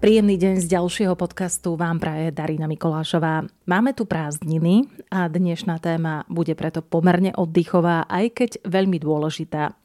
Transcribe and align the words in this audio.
Príjemný 0.00 0.40
deň 0.40 0.64
z 0.64 0.80
ďalšieho 0.80 1.12
podcastu 1.12 1.76
vám 1.76 2.00
praje 2.00 2.32
Darina 2.32 2.64
Mikolášová. 2.64 3.44
Máme 3.68 3.92
tu 3.92 4.08
prázdniny 4.08 4.88
a 5.12 5.28
dnešná 5.28 5.76
téma 5.76 6.24
bude 6.24 6.56
preto 6.56 6.80
pomerne 6.80 7.36
oddychová, 7.36 8.08
aj 8.08 8.32
keď 8.32 8.50
veľmi 8.64 8.96
dôležitá. 8.96 9.76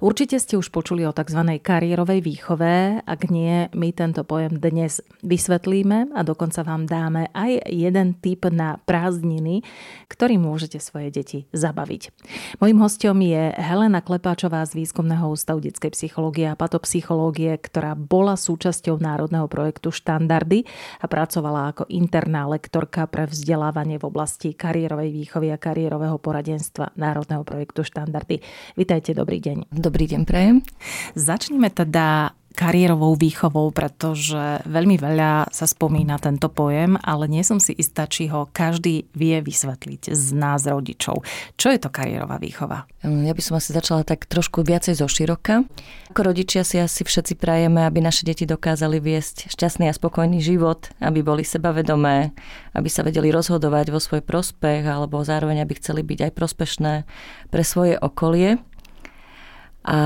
Určite 0.00 0.40
ste 0.40 0.56
už 0.56 0.72
počuli 0.72 1.04
o 1.04 1.12
tzv. 1.12 1.60
kariérovej 1.60 2.24
výchove, 2.24 3.04
ak 3.04 3.28
nie, 3.28 3.68
my 3.76 3.92
tento 3.92 4.24
pojem 4.24 4.56
dnes 4.56 5.04
vysvetlíme 5.20 6.16
a 6.16 6.20
dokonca 6.24 6.64
vám 6.64 6.88
dáme 6.88 7.28
aj 7.36 7.68
jeden 7.68 8.16
tip 8.24 8.48
na 8.48 8.80
prázdniny, 8.88 9.68
ktorý 10.08 10.40
môžete 10.40 10.80
svoje 10.80 11.12
deti 11.12 11.38
zabaviť. 11.52 12.08
Mojím 12.64 12.80
hostom 12.80 13.20
je 13.20 13.52
Helena 13.52 14.00
Klepáčová 14.00 14.64
z 14.64 14.80
Výskumného 14.80 15.28
ústavu 15.28 15.60
detskej 15.60 15.92
psychológie 15.92 16.48
a 16.48 16.56
patopsychológie, 16.56 17.60
ktorá 17.60 17.92
bola 17.92 18.32
súčasťou 18.32 18.96
Národného 18.96 19.44
projektu 19.58 19.90
Štandardy 19.90 20.62
a 21.02 21.10
pracovala 21.10 21.74
ako 21.74 21.90
interná 21.90 22.46
lektorka 22.46 23.10
pre 23.10 23.26
vzdelávanie 23.26 23.98
v 23.98 24.06
oblasti 24.06 24.54
kariérovej 24.54 25.10
výchovy 25.10 25.50
a 25.50 25.58
kariérového 25.58 26.14
poradenstva 26.22 26.94
Národného 26.94 27.42
projektu 27.42 27.82
Štandardy. 27.82 28.38
Vítajte, 28.78 29.18
dobrý 29.18 29.42
deň. 29.42 29.74
Dobrý 29.74 30.06
deň, 30.06 30.22
prejem. 30.22 30.62
Začneme 31.18 31.74
teda 31.74 32.38
kariérovou 32.58 33.14
výchovou, 33.14 33.70
pretože 33.70 34.66
veľmi 34.66 34.98
veľa 34.98 35.46
sa 35.54 35.66
spomína 35.70 36.18
tento 36.18 36.50
pojem, 36.50 36.98
ale 37.06 37.30
nie 37.30 37.46
som 37.46 37.62
si 37.62 37.70
istá, 37.78 38.10
či 38.10 38.26
ho 38.26 38.50
každý 38.50 39.06
vie 39.14 39.38
vysvetliť 39.38 40.10
z 40.10 40.26
nás 40.34 40.66
rodičov. 40.66 41.22
Čo 41.54 41.70
je 41.70 41.78
to 41.78 41.86
kariérová 41.86 42.42
výchova? 42.42 42.90
Ja 43.06 43.30
by 43.30 43.42
som 43.46 43.54
asi 43.62 43.70
začala 43.70 44.02
tak 44.02 44.26
trošku 44.26 44.66
viacej 44.66 44.98
zo 44.98 45.06
široka. 45.06 45.62
Ako 46.10 46.34
rodičia 46.34 46.66
si 46.66 46.82
asi 46.82 47.06
všetci 47.06 47.38
prajeme, 47.38 47.86
aby 47.86 48.02
naše 48.02 48.26
deti 48.26 48.42
dokázali 48.42 48.98
viesť 48.98 49.54
šťastný 49.54 49.86
a 49.86 49.94
spokojný 49.94 50.42
život, 50.42 50.90
aby 50.98 51.22
boli 51.22 51.46
sebavedomé, 51.46 52.34
aby 52.74 52.88
sa 52.90 53.06
vedeli 53.06 53.30
rozhodovať 53.30 53.94
vo 53.94 54.02
svoj 54.02 54.26
prospech, 54.26 54.82
alebo 54.82 55.22
zároveň 55.22 55.62
aby 55.62 55.78
chceli 55.78 56.02
byť 56.02 56.18
aj 56.26 56.32
prospešné 56.34 56.92
pre 57.54 57.62
svoje 57.62 57.94
okolie. 57.94 58.58
A 59.88 60.00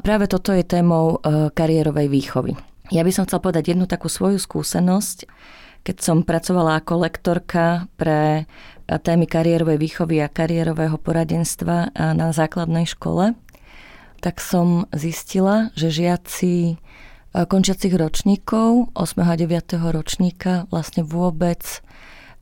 práve 0.00 0.24
toto 0.24 0.56
je 0.56 0.64
témou 0.64 1.20
e, 1.20 1.52
kariérovej 1.52 2.08
výchovy. 2.08 2.56
Ja 2.88 3.04
by 3.04 3.12
som 3.12 3.28
chcel 3.28 3.44
povedať 3.44 3.76
jednu 3.76 3.84
takú 3.84 4.08
svoju 4.08 4.40
skúsenosť, 4.40 5.28
keď 5.84 5.96
som 6.00 6.24
pracovala 6.24 6.80
ako 6.80 7.04
lektorka 7.04 7.92
pre 8.00 8.20
e, 8.40 8.44
témy 8.88 9.28
kariérovej 9.28 9.76
výchovy 9.76 10.24
a 10.24 10.32
kariérového 10.32 10.96
poradenstva 10.96 11.92
e, 11.92 12.16
na 12.16 12.32
základnej 12.32 12.88
škole, 12.88 13.36
tak 14.24 14.40
som 14.40 14.88
zistila, 14.96 15.68
že 15.76 15.92
žiaci 15.92 16.80
končiacich 17.36 17.92
ročníkov, 17.92 18.96
8. 18.96 19.20
a 19.20 19.36
9. 19.36 19.76
ročníka 19.92 20.64
vlastne 20.72 21.04
vôbec 21.04 21.84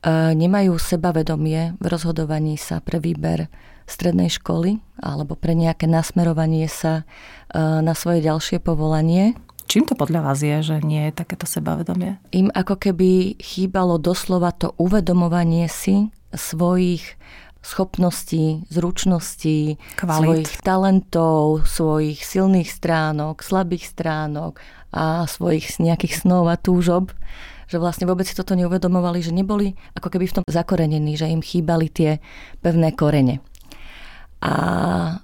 nemajú 0.06 0.78
sebavedomie 0.78 1.74
v 1.83 1.86
rozhodovaní 1.91 2.55
sa 2.55 2.78
pre 2.78 3.02
výber 3.02 3.50
strednej 3.84 4.32
školy 4.32 4.80
alebo 5.00 5.36
pre 5.36 5.52
nejaké 5.52 5.84
nasmerovanie 5.84 6.68
sa 6.68 7.02
e, 7.02 7.04
na 7.58 7.92
svoje 7.92 8.24
ďalšie 8.24 8.60
povolanie. 8.60 9.36
Čím 9.64 9.88
to 9.88 9.96
podľa 9.96 10.20
vás 10.20 10.44
je, 10.44 10.60
že 10.60 10.77
nie 10.84 11.08
je 11.08 11.16
takéto 11.16 11.48
sebavedomie? 11.48 12.20
Im 12.36 12.52
ako 12.52 12.77
keby 12.77 13.40
chýbalo 13.40 13.96
doslova 13.96 14.52
to 14.52 14.77
uvedomovanie 14.77 15.66
si 15.72 16.12
svojich 16.36 17.16
schopností, 17.64 18.68
zručností, 18.68 19.80
Kvalit. 19.96 20.20
svojich 20.20 20.52
talentov, 20.60 21.64
svojich 21.64 22.20
silných 22.20 22.68
stránok, 22.68 23.40
slabých 23.40 23.89
stránok 23.89 24.61
a 24.92 25.24
svojich 25.24 25.80
nejakých 25.80 26.22
snov 26.22 26.52
a 26.52 26.61
túžob 26.61 27.16
že 27.64 27.80
vlastne 27.80 28.05
vôbec 28.05 28.28
si 28.28 28.36
toto 28.36 28.52
neuvedomovali, 28.55 29.24
že 29.24 29.33
neboli 29.33 29.72
ako 29.96 30.12
keby 30.12 30.28
v 30.28 30.36
tom 30.36 30.45
zakorenení, 30.45 31.16
že 31.16 31.33
im 31.33 31.40
chýbali 31.40 31.89
tie 31.89 32.20
pevné 32.61 32.92
korene. 32.92 33.40
A 34.44 34.55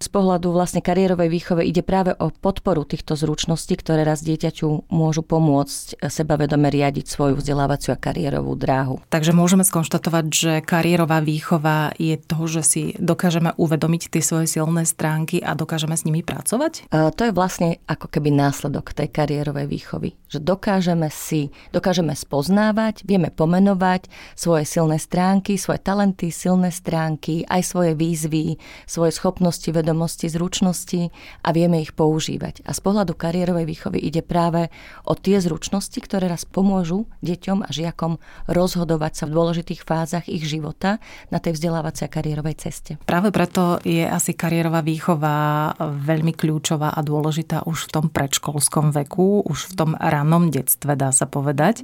z 0.00 0.08
pohľadu 0.08 0.48
vlastne 0.48 0.81
kariérovej 0.81 1.28
výchove 1.28 1.60
ide 1.60 1.84
práve 1.84 2.16
o 2.16 2.32
podporu 2.32 2.88
týchto 2.88 3.20
zručností, 3.20 3.76
ktoré 3.76 4.00
raz 4.00 4.25
dieťaťu 4.25 4.88
môžu 4.88 5.20
pomôcť 5.20 6.00
sebavedome 6.08 6.72
riadiť 6.72 7.04
svoju 7.04 7.36
vzdelávaciu 7.36 7.92
a 7.92 8.00
kariérovú 8.00 8.56
dráhu. 8.56 9.04
Takže 9.12 9.36
môžeme 9.36 9.60
skonštatovať, 9.60 10.25
že 10.32 10.53
kariérová 10.64 11.20
výchova 11.20 11.92
je 12.00 12.16
to, 12.16 12.48
že 12.48 12.62
si 12.64 12.82
dokážeme 12.97 13.53
uvedomiť 13.60 14.09
tie 14.09 14.25
svoje 14.25 14.48
silné 14.48 14.88
stránky 14.88 15.44
a 15.44 15.53
dokážeme 15.53 15.92
s 15.92 16.09
nimi 16.09 16.25
pracovať? 16.25 16.88
A 16.88 17.12
to 17.12 17.28
je 17.28 17.36
vlastne 17.36 17.76
ako 17.84 18.09
keby 18.09 18.32
následok 18.32 18.97
tej 18.97 19.12
kariérovej 19.12 19.69
výchovy. 19.69 20.16
Že 20.32 20.48
dokážeme 20.48 21.12
si, 21.12 21.53
dokážeme 21.76 22.16
spoznávať, 22.16 23.04
vieme 23.04 23.28
pomenovať 23.28 24.09
svoje 24.32 24.64
silné 24.64 24.97
stránky, 24.97 25.60
svoje 25.60 25.84
talenty, 25.84 26.32
silné 26.32 26.72
stránky, 26.72 27.44
aj 27.44 27.69
svoje 27.69 27.92
výzvy, 27.92 28.56
svoje 28.88 29.09
svoje 29.10 29.19
schopnosti, 29.19 29.66
vedomosti, 29.75 30.31
zručnosti 30.31 31.10
a 31.43 31.50
vieme 31.50 31.82
ich 31.82 31.91
používať. 31.98 32.62
A 32.62 32.71
z 32.71 32.81
pohľadu 32.81 33.19
kariérovej 33.19 33.66
výchovy 33.66 33.98
ide 33.98 34.22
práve 34.22 34.71
o 35.03 35.19
tie 35.19 35.43
zručnosti, 35.43 35.98
ktoré 35.98 36.31
raz 36.31 36.47
pomôžu 36.47 37.10
deťom 37.26 37.66
a 37.66 37.71
žiakom 37.75 38.22
rozhodovať 38.47 39.12
sa 39.19 39.25
v 39.26 39.34
dôležitých 39.34 39.82
fázach 39.82 40.31
ich 40.31 40.47
života 40.47 41.03
na 41.34 41.43
tej 41.43 41.59
vzdelávacej 41.59 42.06
a 42.06 42.15
kariérovej 42.15 42.56
ceste. 42.62 42.93
Práve 43.03 43.34
preto 43.34 43.82
je 43.82 44.06
asi 44.06 44.31
kariérová 44.38 44.87
výchova 44.87 45.75
veľmi 45.82 46.31
kľúčová 46.31 46.94
a 46.94 47.00
dôležitá 47.03 47.66
už 47.66 47.91
v 47.91 47.92
tom 47.98 48.06
predškolskom 48.15 48.94
veku, 48.94 49.42
už 49.42 49.75
v 49.75 49.77
tom 49.77 49.91
rannom 49.98 50.54
detstve, 50.54 50.94
dá 50.94 51.10
sa 51.10 51.27
povedať. 51.27 51.82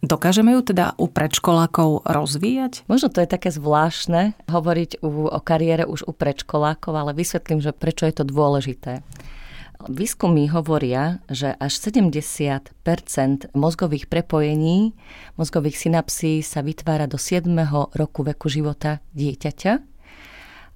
Dokážeme 0.00 0.56
ju 0.56 0.64
teda 0.64 0.96
u 0.96 1.12
predškolákov 1.12 2.08
rozvíjať? 2.08 2.88
Možno 2.88 3.12
to 3.12 3.20
je 3.20 3.28
také 3.28 3.52
zvláštne 3.52 4.32
hovoriť 4.48 5.04
u, 5.04 5.28
o 5.28 5.40
kariére 5.44 5.84
už 5.84 6.08
u 6.08 6.16
predškolákov, 6.16 6.96
ale 6.96 7.12
vysvetlím, 7.12 7.60
že 7.60 7.76
prečo 7.76 8.08
je 8.08 8.16
to 8.16 8.24
dôležité. 8.24 9.04
Výskumy 9.88 10.48
hovoria, 10.52 11.20
že 11.28 11.52
až 11.56 11.72
70% 11.92 12.72
mozgových 13.52 14.08
prepojení, 14.08 14.92
mozgových 15.40 15.76
synapsí 15.76 16.40
sa 16.44 16.60
vytvára 16.64 17.04
do 17.04 17.16
7. 17.16 17.48
roku 17.96 18.20
veku 18.24 18.48
života 18.52 19.04
dieťaťa 19.16 19.72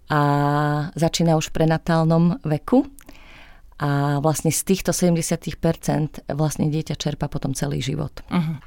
a 0.08 0.20
začína 0.96 1.36
už 1.36 1.48
v 1.48 1.64
prenatálnom 1.64 2.44
veku. 2.44 2.84
A 3.74 4.22
vlastne 4.22 4.54
z 4.54 4.62
týchto 4.62 4.94
70% 4.94 6.30
vlastne 6.30 6.70
dieťa 6.70 6.94
čerpa 6.94 7.26
potom 7.26 7.52
celý 7.52 7.82
život. 7.82 8.22
Uh-huh. 8.30 8.62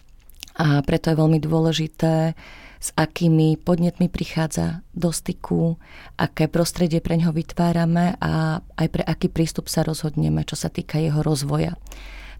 A 0.57 0.81
preto 0.81 1.13
je 1.13 1.19
veľmi 1.21 1.37
dôležité, 1.37 2.33
s 2.77 2.93
akými 2.93 3.57
podnetmi 3.57 4.05
prichádza 4.05 4.85
do 4.93 5.09
styku, 5.09 5.81
aké 6.17 6.45
prostredie 6.45 7.01
pre 7.01 7.17
ňoho 7.17 7.33
vytvárame 7.33 8.17
a 8.21 8.61
aj 8.77 8.87
pre 8.93 9.01
aký 9.01 9.33
prístup 9.33 9.65
sa 9.65 9.81
rozhodneme, 9.81 10.45
čo 10.45 10.53
sa 10.53 10.69
týka 10.69 11.01
jeho 11.01 11.25
rozvoja. 11.25 11.73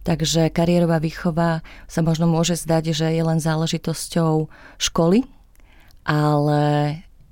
Takže 0.06 0.54
kariérová 0.54 1.02
výchova 1.02 1.66
sa 1.90 2.00
možno 2.06 2.30
môže 2.30 2.56
zdať, 2.56 2.96
že 2.96 3.08
je 3.12 3.24
len 3.26 3.42
záležitosťou 3.42 4.48
školy, 4.78 5.26
ale 6.08 6.62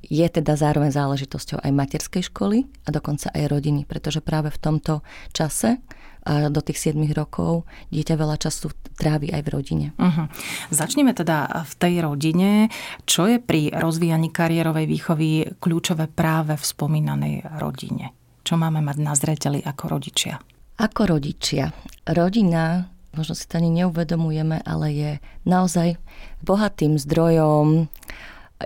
je 0.06 0.28
teda 0.28 0.53
zároveň 0.57 0.91
záležitosťou 0.94 1.62
aj 1.62 1.72
materskej 1.72 2.29
školy 2.29 2.68
a 2.85 2.90
dokonca 2.94 3.31
aj 3.34 3.47
rodiny, 3.47 3.88
pretože 3.88 4.22
práve 4.22 4.51
v 4.53 4.62
tomto 4.62 5.01
čase 5.34 5.81
a 6.25 6.50
do 6.50 6.58
tých 6.58 6.91
7 6.91 6.97
rokov 7.13 7.69
dieťa 7.94 8.18
veľa 8.18 8.41
času 8.41 8.74
trávi 8.97 9.30
aj 9.30 9.41
v 9.46 9.50
rodine. 9.53 9.88
Uh-huh. 10.02 10.25
Začneme 10.74 11.13
teda 11.13 11.63
v 11.69 11.74
tej 11.78 11.94
rodine. 12.02 12.74
Čo 13.06 13.30
je 13.30 13.38
pri 13.38 13.69
rozvíjaní 13.69 14.33
kariérovej 14.33 14.89
výchovy 14.89 15.30
kľúčové 15.62 16.10
práve 16.10 16.57
v 16.57 16.63
spomínanej 16.66 17.62
rodine? 17.62 18.18
Čo 18.42 18.57
máme 18.57 18.81
mať 18.81 18.98
na 19.01 19.13
zreteli 19.13 19.62
ako 19.62 19.98
rodičia? 19.98 20.42
Ako 20.81 21.13
rodičia. 21.13 21.69
Rodina, 22.10 22.89
možno 23.13 23.38
si 23.38 23.45
to 23.45 23.62
ani 23.62 23.86
neuvedomujeme, 23.86 24.66
ale 24.66 24.88
je 24.92 25.12
naozaj 25.45 26.01
bohatým 26.42 26.98
zdrojom 26.98 27.86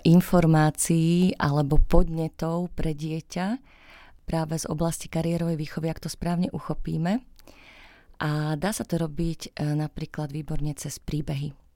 informácií 0.08 1.36
alebo 1.36 1.82
podnetov 1.82 2.72
pre 2.78 2.96
dieťa 2.96 3.48
práve 4.30 4.62
z 4.62 4.70
oblasti 4.70 5.10
kariérovej 5.10 5.58
výchovy, 5.58 5.90
ak 5.90 6.06
to 6.06 6.10
správne 6.10 6.54
uchopíme. 6.54 7.26
A 8.20 8.60
dá 8.60 8.76
sa 8.76 8.84
to 8.84 9.00
robiť 9.00 9.56
e, 9.56 9.76
napríklad 9.80 10.36
výborne 10.36 10.76
cez 10.76 11.00
príbehy. 11.00 11.69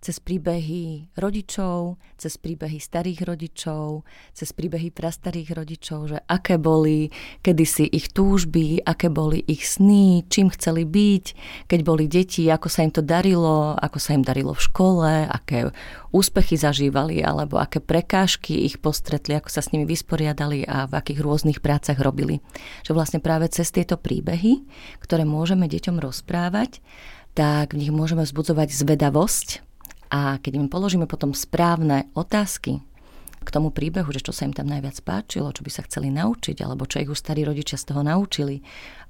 Cez 0.00 0.20
príbehy 0.20 1.10
rodičov, 1.16 1.98
cez 2.20 2.36
príbehy 2.38 2.78
starých 2.78 3.26
rodičov, 3.26 4.04
cez 4.36 4.52
príbehy 4.52 4.92
prastarých 4.92 5.56
rodičov, 5.56 6.00
že 6.14 6.18
aké 6.28 6.60
boli 6.60 7.10
kedysi 7.42 7.88
ich 7.90 8.12
túžby, 8.12 8.84
aké 8.84 9.08
boli 9.08 9.42
ich 9.48 9.66
sny, 9.66 10.24
čím 10.28 10.52
chceli 10.52 10.86
byť, 10.86 11.24
keď 11.66 11.80
boli 11.82 12.04
deti, 12.06 12.46
ako 12.46 12.68
sa 12.70 12.84
im 12.86 12.92
to 12.92 13.02
darilo, 13.02 13.74
ako 13.76 13.98
sa 13.98 14.14
im 14.14 14.22
darilo 14.22 14.52
v 14.54 14.64
škole, 14.64 15.10
aké 15.26 15.72
úspechy 16.14 16.56
zažívali 16.56 17.20
alebo 17.20 17.60
aké 17.60 17.82
prekážky 17.82 18.64
ich 18.64 18.80
postretli, 18.80 19.36
ako 19.36 19.52
sa 19.52 19.60
s 19.60 19.74
nimi 19.74 19.84
vysporiadali 19.84 20.64
a 20.64 20.88
v 20.88 20.96
akých 20.96 21.20
rôznych 21.20 21.58
prácach 21.60 22.00
robili. 22.00 22.40
Že 22.86 22.96
vlastne 22.96 23.20
práve 23.20 23.50
cez 23.52 23.68
tieto 23.74 23.98
príbehy, 24.00 24.64
ktoré 25.02 25.26
môžeme 25.26 25.68
deťom 25.68 26.00
rozprávať, 26.00 26.80
tak 27.36 27.76
v 27.76 27.84
nich 27.84 27.92
môžeme 27.92 28.24
vzbudzovať 28.24 28.72
zvedavosť 28.72 29.65
a 30.16 30.40
keď 30.40 30.56
im 30.56 30.72
položíme 30.72 31.04
potom 31.04 31.36
správne 31.36 32.08
otázky, 32.16 32.80
k 33.46 33.54
tomu 33.54 33.70
príbehu, 33.70 34.10
že 34.10 34.26
čo 34.26 34.34
sa 34.34 34.42
im 34.42 34.50
tam 34.50 34.66
najviac 34.66 34.98
páčilo, 35.06 35.54
čo 35.54 35.62
by 35.62 35.70
sa 35.70 35.86
chceli 35.86 36.10
naučiť, 36.10 36.66
alebo 36.66 36.82
čo 36.82 36.98
ich 36.98 37.06
už 37.06 37.14
starí 37.14 37.46
rodičia 37.46 37.78
z 37.78 37.94
toho 37.94 38.02
naučili, 38.02 38.58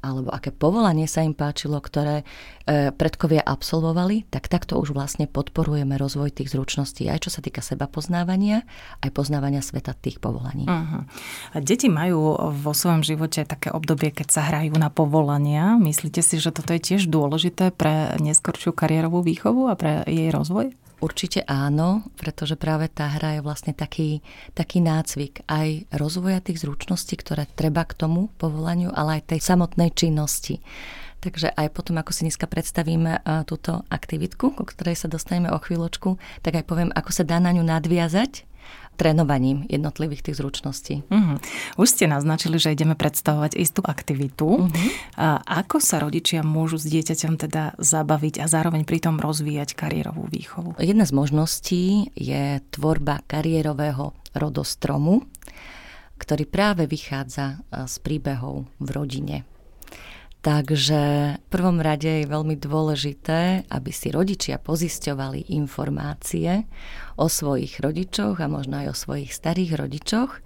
alebo 0.04 0.28
aké 0.28 0.52
povolanie 0.52 1.08
sa 1.08 1.24
im 1.24 1.32
páčilo, 1.32 1.80
ktoré 1.80 2.20
e, 2.20 2.92
predkovia 2.92 3.40
absolvovali, 3.40 4.28
tak 4.28 4.52
takto 4.52 4.76
už 4.76 4.92
vlastne 4.92 5.24
podporujeme 5.24 5.96
rozvoj 5.96 6.36
tých 6.36 6.52
zručností, 6.52 7.08
aj 7.08 7.26
čo 7.26 7.30
sa 7.32 7.40
týka 7.40 7.64
seba 7.64 7.88
poznávania, 7.88 8.68
aj 9.00 9.10
poznávania 9.16 9.64
sveta 9.64 9.96
tých 9.96 10.20
povolaní. 10.20 10.68
Uh-huh. 10.68 11.08
Deti 11.64 11.88
majú 11.88 12.36
vo 12.52 12.72
svojom 12.76 13.00
živote 13.00 13.48
také 13.48 13.72
obdobie, 13.72 14.12
keď 14.12 14.28
sa 14.28 14.42
hrajú 14.52 14.76
na 14.76 14.92
povolania. 14.92 15.80
Myslíte 15.80 16.20
si, 16.20 16.36
že 16.36 16.52
toto 16.52 16.76
je 16.76 16.84
tiež 16.84 17.08
dôležité 17.08 17.72
pre 17.72 18.20
neskoršiu 18.20 18.76
kariérovú 18.76 19.24
výchovu 19.24 19.72
a 19.72 19.74
pre 19.80 20.04
jej 20.04 20.28
rozvoj? 20.28 20.76
Určite 20.96 21.44
áno, 21.44 22.08
pretože 22.16 22.56
práve 22.56 22.88
tá 22.88 23.12
hra 23.20 23.36
je 23.36 23.44
vlastne 23.44 23.76
taký, 23.76 24.24
taký 24.56 24.80
nácvik 24.80 25.44
aj 25.44 25.92
rozvoja 25.92 26.40
tých 26.40 26.64
zručností, 26.64 27.20
ktoré 27.20 27.44
treba 27.52 27.84
k 27.84 27.92
tomu 27.92 28.32
povolaniu, 28.40 28.88
ale 28.96 29.20
aj 29.20 29.36
tej 29.36 29.40
samotnej 29.44 29.92
činnosti. 29.92 30.64
Takže 31.20 31.52
aj 31.52 31.68
potom, 31.76 32.00
ako 32.00 32.16
si 32.16 32.24
dneska 32.24 32.48
predstavíme 32.48 33.20
túto 33.44 33.84
aktivitku, 33.92 34.56
ku 34.56 34.64
ktorej 34.64 34.96
sa 34.96 35.12
dostaneme 35.12 35.52
o 35.52 35.60
chvíľočku, 35.60 36.16
tak 36.40 36.60
aj 36.60 36.64
poviem, 36.64 36.90
ako 36.96 37.10
sa 37.12 37.28
dá 37.28 37.44
na 37.44 37.52
ňu 37.52 37.66
nadviazať 37.66 38.48
trénovaním 38.96 39.68
jednotlivých 39.68 40.26
tých 40.26 40.40
zručností. 40.40 40.94
Uh-huh. 41.06 41.36
Už 41.76 41.88
ste 41.92 42.08
naznačili, 42.08 42.56
že 42.56 42.72
ideme 42.72 42.96
predstavovať 42.96 43.54
istú 43.60 43.84
aktivitu. 43.84 44.66
Uh-huh. 44.66 44.88
A 45.20 45.44
ako 45.44 45.78
sa 45.78 46.00
rodičia 46.00 46.40
môžu 46.40 46.80
s 46.80 46.88
dieťaťom 46.88 47.36
teda 47.36 47.76
zabaviť 47.76 48.40
a 48.40 48.48
zároveň 48.48 48.88
pritom 48.88 49.20
rozvíjať 49.20 49.76
kariérovú 49.76 50.26
výchovu? 50.26 50.80
Jedna 50.80 51.04
z 51.04 51.12
možností 51.12 51.84
je 52.16 52.64
tvorba 52.72 53.20
kariérového 53.28 54.16
rodostromu, 54.32 55.24
ktorý 56.16 56.48
práve 56.48 56.88
vychádza 56.88 57.60
z 57.68 57.94
príbehov 58.00 58.64
v 58.80 58.88
rodine. 58.88 59.36
Takže 60.46 61.00
v 61.42 61.48
prvom 61.50 61.82
rade 61.82 62.22
je 62.22 62.30
veľmi 62.30 62.54
dôležité, 62.54 63.66
aby 63.66 63.90
si 63.90 64.14
rodičia 64.14 64.62
pozisťovali 64.62 65.50
informácie 65.58 66.70
o 67.18 67.26
svojich 67.26 67.82
rodičoch 67.82 68.38
a 68.38 68.46
možno 68.46 68.78
aj 68.78 68.94
o 68.94 69.00
svojich 69.00 69.34
starých 69.34 69.74
rodičoch 69.74 70.38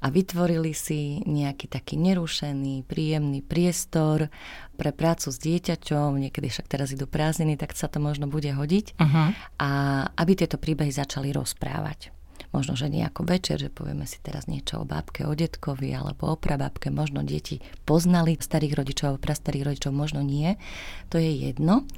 a 0.00 0.08
vytvorili 0.08 0.72
si 0.72 1.20
nejaký 1.28 1.68
taký 1.68 2.00
nerušený, 2.00 2.88
príjemný 2.88 3.44
priestor 3.44 4.32
pre 4.80 4.88
prácu 4.88 5.28
s 5.28 5.36
dieťaťom, 5.44 6.16
niekedy 6.16 6.48
však 6.48 6.72
teraz 6.72 6.96
idú 6.96 7.04
prázdniny, 7.04 7.60
tak 7.60 7.76
sa 7.76 7.92
to 7.92 8.00
možno 8.00 8.32
bude 8.32 8.48
hodiť, 8.48 8.96
uh-huh. 8.96 9.36
a 9.60 9.70
aby 10.16 10.32
tieto 10.32 10.56
príbehy 10.56 10.88
začali 10.88 11.28
rozprávať 11.28 12.21
možno, 12.52 12.76
že 12.76 12.92
nejako 12.92 13.24
večer, 13.24 13.56
že 13.58 13.72
povieme 13.72 14.04
si 14.04 14.20
teraz 14.20 14.46
niečo 14.46 14.84
o 14.84 14.88
bábke, 14.88 15.24
o 15.24 15.32
detkovi 15.32 15.90
alebo 15.96 16.32
o 16.32 16.36
prabábke, 16.36 16.92
možno 16.92 17.24
deti 17.24 17.58
poznali 17.88 18.36
starých 18.38 18.76
rodičov 18.76 19.04
alebo 19.08 19.24
prastarých 19.24 19.72
rodičov, 19.72 19.92
možno 19.96 20.20
nie, 20.20 20.60
to 21.08 21.16
je 21.16 21.32
jedno. 21.32 21.88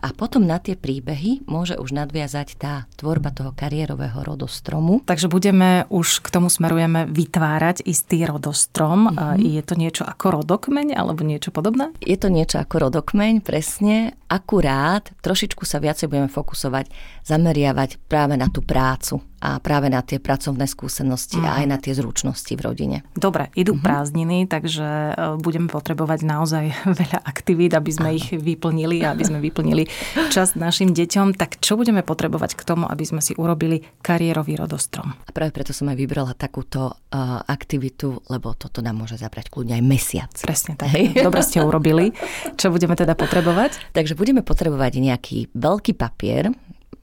A 0.00 0.12
potom 0.12 0.44
na 0.44 0.60
tie 0.60 0.76
príbehy 0.76 1.46
môže 1.48 1.76
už 1.76 1.96
nadviazať 1.96 2.48
tá 2.56 2.74
tvorba 2.96 3.32
toho 3.32 3.52
kariérového 3.52 4.22
rodostromu. 4.22 5.00
Takže 5.04 5.28
budeme 5.32 5.84
už 5.88 6.20
k 6.24 6.28
tomu 6.28 6.52
smerujeme 6.52 7.08
vytvárať 7.08 7.84
istý 7.86 8.24
rodostrom. 8.28 9.12
Mm-hmm. 9.12 9.40
Je 9.40 9.62
to 9.64 9.74
niečo 9.74 10.04
ako 10.04 10.42
rodokmeň 10.42 10.92
alebo 10.96 11.24
niečo 11.24 11.50
podobné? 11.50 11.92
Je 12.04 12.16
to 12.20 12.28
niečo 12.28 12.60
ako 12.60 12.88
rodokmeň, 12.88 13.40
presne. 13.40 14.16
Akurát 14.26 15.06
trošičku 15.22 15.62
sa 15.62 15.78
viacej 15.78 16.10
budeme 16.10 16.26
fokusovať, 16.26 16.90
zameriavať 17.22 18.02
práve 18.10 18.34
na 18.34 18.50
tú 18.50 18.60
prácu 18.60 19.22
a 19.36 19.62
práve 19.62 19.86
na 19.86 20.02
tie 20.02 20.18
pracovné 20.18 20.66
skúsenosti 20.66 21.38
mm. 21.38 21.46
a 21.46 21.50
aj 21.62 21.66
na 21.70 21.78
tie 21.78 21.94
zručnosti 21.94 22.50
v 22.50 22.60
rodine. 22.60 22.98
Dobre, 23.14 23.54
idú 23.54 23.78
mm-hmm. 23.78 23.86
prázdniny, 23.86 24.38
takže 24.50 24.82
e, 24.82 25.14
budeme 25.38 25.70
potrebovať 25.70 26.20
naozaj 26.26 26.64
veľa 27.04 27.20
aktivít, 27.22 27.78
aby 27.78 27.90
sme 27.94 28.10
Áno. 28.10 28.18
ich 28.18 28.26
vyplnili 28.34 29.06
a 29.06 29.14
aby 29.14 29.22
sme 29.22 29.38
vyplnili 29.38 29.85
čas 30.34 30.54
našim 30.54 30.92
deťom. 30.92 31.34
Tak 31.34 31.58
čo 31.62 31.74
budeme 31.78 32.04
potrebovať 32.04 32.58
k 32.58 32.62
tomu, 32.62 32.84
aby 32.86 33.04
sme 33.06 33.20
si 33.24 33.32
urobili 33.34 33.82
kariérový 34.02 34.58
rodostrom? 34.58 35.14
A 35.26 35.30
práve 35.32 35.54
preto 35.56 35.72
som 35.72 35.88
aj 35.88 35.96
vybrala 35.96 36.36
takúto 36.36 36.92
uh, 36.92 37.42
aktivitu, 37.46 38.22
lebo 38.28 38.52
toto 38.54 38.84
nám 38.84 39.00
môže 39.00 39.16
zabrať 39.16 39.48
kľudne 39.48 39.78
aj 39.78 39.84
mesiac. 39.84 40.32
Presne 40.38 40.76
tak. 40.76 40.92
Hej. 40.92 41.16
Dobre 41.26 41.42
ste 41.42 41.64
urobili. 41.64 42.12
Čo 42.54 42.70
budeme 42.70 42.94
teda 42.94 43.16
potrebovať? 43.16 43.96
Takže 43.96 44.14
budeme 44.14 44.44
potrebovať 44.44 44.92
nejaký 45.00 45.38
veľký 45.56 45.96
papier, 45.96 46.52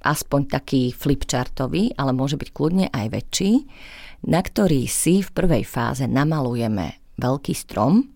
aspoň 0.03 0.51
taký 0.51 0.91
flipchartový, 0.91 1.95
ale 1.95 2.12
môže 2.12 2.36
byť 2.36 2.50
kľudne 2.51 2.88
aj 2.91 3.06
väčší, 3.09 3.51
na 4.27 4.39
ktorý 4.39 4.88
si 4.88 5.24
v 5.24 5.29
prvej 5.31 5.63
fáze 5.68 6.03
namalujeme 6.07 7.00
veľký 7.19 7.53
strom, 7.56 8.12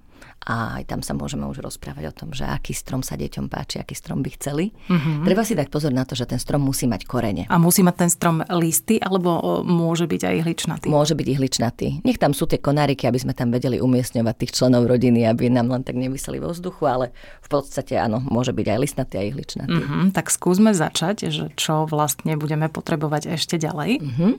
a 0.47 0.79
aj 0.79 0.83
tam 0.87 1.01
sa 1.03 1.17
môžeme 1.17 1.43
už 1.49 1.59
rozprávať 1.65 2.03
o 2.07 2.13
tom, 2.13 2.29
že 2.31 2.45
aký 2.45 2.71
strom 2.71 3.01
sa 3.01 3.17
deťom 3.17 3.49
páči, 3.49 3.81
aký 3.81 3.97
strom 3.97 4.21
by 4.23 4.29
chceli. 4.37 4.71
Mm-hmm. 4.87 5.25
Treba 5.25 5.41
si 5.43 5.57
dať 5.57 5.67
pozor 5.67 5.91
na 5.91 6.07
to, 6.07 6.13
že 6.13 6.29
ten 6.29 6.39
strom 6.39 6.63
musí 6.63 6.85
mať 6.87 7.03
korene. 7.03 7.43
A 7.49 7.55
musí 7.59 7.83
mať 7.83 8.07
ten 8.07 8.11
strom 8.13 8.45
listy, 8.55 9.01
alebo 9.01 9.63
môže 9.65 10.07
byť 10.07 10.21
aj 10.23 10.33
ihličnatý? 10.45 10.87
Môže 10.87 11.17
byť 11.17 11.27
ihličnatý. 11.27 11.87
Nech 12.05 12.21
tam 12.21 12.31
sú 12.31 12.45
tie 12.47 12.61
konáriky, 12.61 13.09
aby 13.09 13.19
sme 13.19 13.33
tam 13.35 13.51
vedeli 13.51 13.81
umiestňovať 13.81 14.35
tých 14.37 14.55
členov 14.55 14.87
rodiny, 14.87 15.27
aby 15.27 15.51
nám 15.51 15.67
len 15.73 15.83
tak 15.83 15.99
nevyseli 15.99 16.39
vo 16.39 16.53
vzduchu, 16.53 16.83
ale 16.87 17.05
v 17.43 17.47
podstate 17.51 17.99
áno, 17.99 18.23
môže 18.23 18.55
byť 18.55 18.67
aj 18.71 18.79
listnatý 18.79 19.15
a 19.19 19.23
ihličnatý. 19.27 19.81
Mm-hmm. 19.83 20.15
Tak 20.15 20.31
skúsme 20.31 20.71
začať, 20.71 21.27
že 21.27 21.51
čo 21.59 21.89
vlastne 21.89 22.39
budeme 22.39 22.71
potrebovať 22.71 23.35
ešte 23.35 23.59
ďalej. 23.59 23.99
Mm-hmm. 23.99 24.31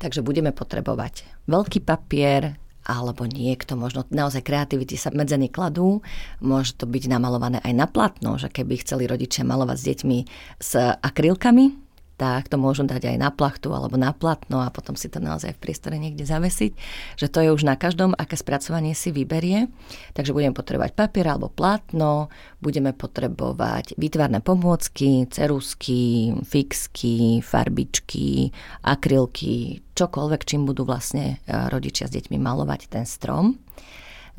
Takže 0.00 0.24
budeme 0.24 0.56
potrebovať 0.56 1.28
veľký 1.44 1.84
papier, 1.84 2.56
alebo 2.90 3.22
niekto, 3.30 3.78
možno 3.78 4.02
naozaj 4.10 4.42
kreativity 4.42 4.98
sa 4.98 5.14
medze 5.14 5.38
nekladú, 5.38 6.02
môže 6.42 6.74
to 6.74 6.90
byť 6.90 7.04
namalované 7.06 7.62
aj 7.62 7.74
na 7.78 7.86
platno, 7.86 8.34
že 8.34 8.50
keby 8.50 8.82
chceli 8.82 9.06
rodičia 9.06 9.46
malovať 9.46 9.76
s 9.78 9.86
deťmi 9.86 10.18
s 10.58 10.72
akrylkami, 10.98 11.89
tak 12.20 12.52
to 12.52 12.60
môžu 12.60 12.84
dať 12.84 13.08
aj 13.08 13.16
na 13.16 13.32
plachtu 13.32 13.72
alebo 13.72 13.96
na 13.96 14.12
platno 14.12 14.60
a 14.60 14.68
potom 14.68 14.92
si 14.92 15.08
to 15.08 15.24
naozaj 15.24 15.56
v 15.56 15.62
priestore 15.64 15.96
niekde 15.96 16.28
zavesiť, 16.28 16.76
že 17.16 17.26
to 17.32 17.40
je 17.40 17.48
už 17.48 17.64
na 17.64 17.80
každom, 17.80 18.12
aké 18.12 18.36
spracovanie 18.36 18.92
si 18.92 19.08
vyberie. 19.08 19.72
Takže 20.12 20.36
budeme 20.36 20.52
potrebovať 20.52 20.92
papier 20.92 21.24
alebo 21.32 21.48
plátno, 21.48 22.28
budeme 22.60 22.92
potrebovať 22.92 23.96
výtvarné 23.96 24.44
pomôcky, 24.44 25.32
cerusky, 25.32 26.36
fixky, 26.44 27.40
farbičky, 27.40 28.52
akrylky, 28.84 29.80
čokoľvek, 29.96 30.44
čím 30.44 30.68
budú 30.68 30.84
vlastne 30.84 31.40
e, 31.48 31.56
rodičia 31.72 32.04
s 32.04 32.12
deťmi 32.12 32.36
malovať 32.36 32.80
ten 32.92 33.08
strom. 33.08 33.56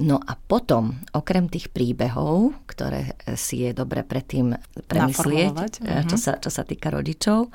No 0.01 0.17
a 0.17 0.33
potom, 0.33 0.97
okrem 1.13 1.45
tých 1.45 1.69
príbehov, 1.69 2.57
ktoré 2.65 3.13
si 3.37 3.61
je 3.61 3.71
dobre 3.71 4.01
predtým 4.01 4.57
premyslieť, 4.89 5.85
eh, 5.85 6.03
čo 6.09 6.17
mhm. 6.17 6.21
sa, 6.21 6.31
čo 6.41 6.49
sa 6.49 6.65
týka 6.65 6.89
rodičov, 6.89 7.53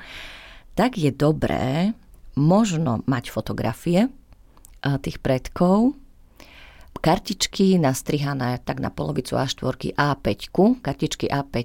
tak 0.73 0.95
je 0.95 1.11
dobré 1.11 1.91
možno 2.39 3.03
mať 3.03 3.29
fotografie 3.29 4.07
eh, 4.07 4.97
tých 5.03 5.19
predkov, 5.19 5.93
kartičky 6.97 7.77
nastrihané 7.77 8.57
tak 8.65 8.81
na 8.81 8.89
polovicu 8.89 9.37
A4, 9.37 9.93
A5, 9.93 10.33
kartičky 10.81 11.29
A5, 11.29 11.61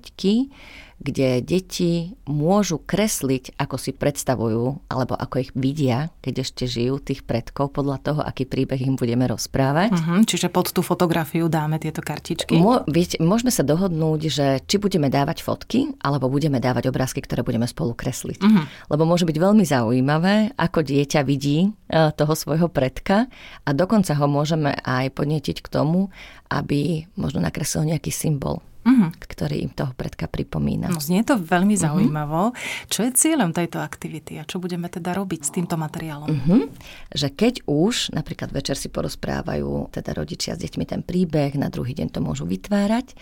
kde 1.03 1.43
deti 1.43 2.15
môžu 2.31 2.79
kresliť, 2.79 3.59
ako 3.59 3.77
si 3.77 3.91
predstavujú, 3.91 4.87
alebo 4.87 5.19
ako 5.19 5.43
ich 5.43 5.51
vidia, 5.59 6.15
keď 6.23 6.47
ešte 6.47 6.65
žijú 6.71 7.03
tých 7.03 7.27
predkov, 7.27 7.75
podľa 7.75 7.99
toho, 7.99 8.21
aký 8.23 8.47
príbeh 8.47 8.79
im 8.79 8.95
budeme 8.95 9.27
rozprávať. 9.27 9.99
Uh-huh, 9.99 10.23
čiže 10.23 10.47
pod 10.47 10.71
tú 10.71 10.81
fotografiu 10.87 11.51
dáme 11.51 11.83
tieto 11.83 12.01
kartičky? 12.01 12.55
Mo, 12.55 12.87
viete, 12.87 13.19
môžeme 13.19 13.51
sa 13.51 13.67
dohodnúť, 13.67 14.21
že 14.31 14.47
či 14.63 14.79
budeme 14.79 15.11
dávať 15.11 15.43
fotky, 15.43 15.91
alebo 15.99 16.31
budeme 16.31 16.63
dávať 16.63 16.95
obrázky, 16.95 17.19
ktoré 17.19 17.43
budeme 17.43 17.67
spolu 17.67 17.99
kresliť. 17.99 18.39
Uh-huh. 18.39 18.65
Lebo 18.87 19.03
môže 19.03 19.27
byť 19.27 19.37
veľmi 19.37 19.67
zaujímavé, 19.67 20.55
ako 20.55 20.87
dieťa 20.87 21.27
vidí 21.27 21.67
e, 21.67 21.69
toho 22.15 22.35
svojho 22.39 22.71
predka 22.71 23.27
a 23.67 23.71
dokonca 23.75 24.15
ho 24.15 24.27
môžeme 24.31 24.79
aj 24.87 25.11
podnietiť 25.19 25.67
k 25.67 25.69
tomu, 25.69 26.15
aby 26.47 27.11
možno 27.19 27.43
nakreslil 27.43 27.91
nejaký 27.91 28.15
symbol 28.15 28.63
uh-huh. 28.83 29.11
ktorý 29.19 29.63
im 29.67 29.73
toho 29.73 29.95
predka 29.95 30.27
pripomína. 30.27 30.91
No, 30.91 30.99
znie 30.99 31.23
to 31.23 31.39
veľmi 31.39 31.79
mhm. 31.79 31.83
zaujímavo. 31.83 32.43
Uh-huh. 32.53 32.87
Čo 32.91 33.07
je 33.07 33.11
cieľom 33.15 33.55
tejto 33.55 33.79
aktivity 33.79 34.39
a 34.39 34.47
čo 34.47 34.59
budeme 34.59 34.91
teda 34.91 35.15
robiť 35.15 35.41
s 35.43 35.51
týmto 35.55 35.79
materiálom? 35.79 36.29
Uh-huh. 36.29 36.69
Že 37.15 37.29
keď 37.35 37.55
už 37.67 38.15
napríklad 38.15 38.51
večer 38.51 38.75
si 38.75 38.91
porozprávajú 38.91 39.95
teda 39.95 40.11
rodičia 40.15 40.59
s 40.59 40.63
deťmi 40.63 40.85
ten 40.85 41.01
príbeh, 41.07 41.55
na 41.57 41.71
druhý 41.71 41.95
deň 41.95 42.09
to 42.11 42.21
môžu 42.21 42.45
vytvárať, 42.45 43.15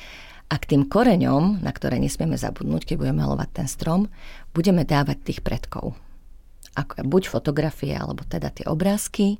a 0.50 0.58
k 0.58 0.74
tým 0.74 0.90
koreňom, 0.90 1.62
na 1.62 1.70
ktoré 1.70 2.02
nesmieme 2.02 2.34
zabudnúť, 2.34 2.82
keď 2.82 2.96
budeme 2.98 3.22
malovať 3.22 3.48
ten 3.54 3.68
strom, 3.70 4.10
budeme 4.50 4.82
dávať 4.82 5.22
tých 5.22 5.40
predkov. 5.46 5.94
Ako, 6.74 7.06
buď 7.06 7.30
fotografie, 7.30 7.94
alebo 7.94 8.26
teda 8.26 8.50
tie 8.50 8.66
obrázky. 8.66 9.38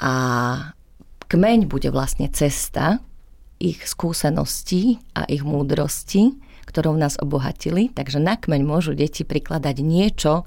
A 0.00 0.12
kmeň 1.28 1.68
bude 1.68 1.92
vlastne 1.92 2.32
cesta 2.32 3.04
ich 3.62 3.86
skúseností 3.86 4.98
a 5.14 5.22
ich 5.30 5.46
múdrosti, 5.46 6.34
ktorou 6.66 6.98
nás 6.98 7.14
obohatili. 7.22 7.94
Takže 7.94 8.18
na 8.18 8.34
kmeň 8.34 8.62
môžu 8.66 8.98
deti 8.98 9.22
prikladať 9.22 9.76
niečo, 9.78 10.42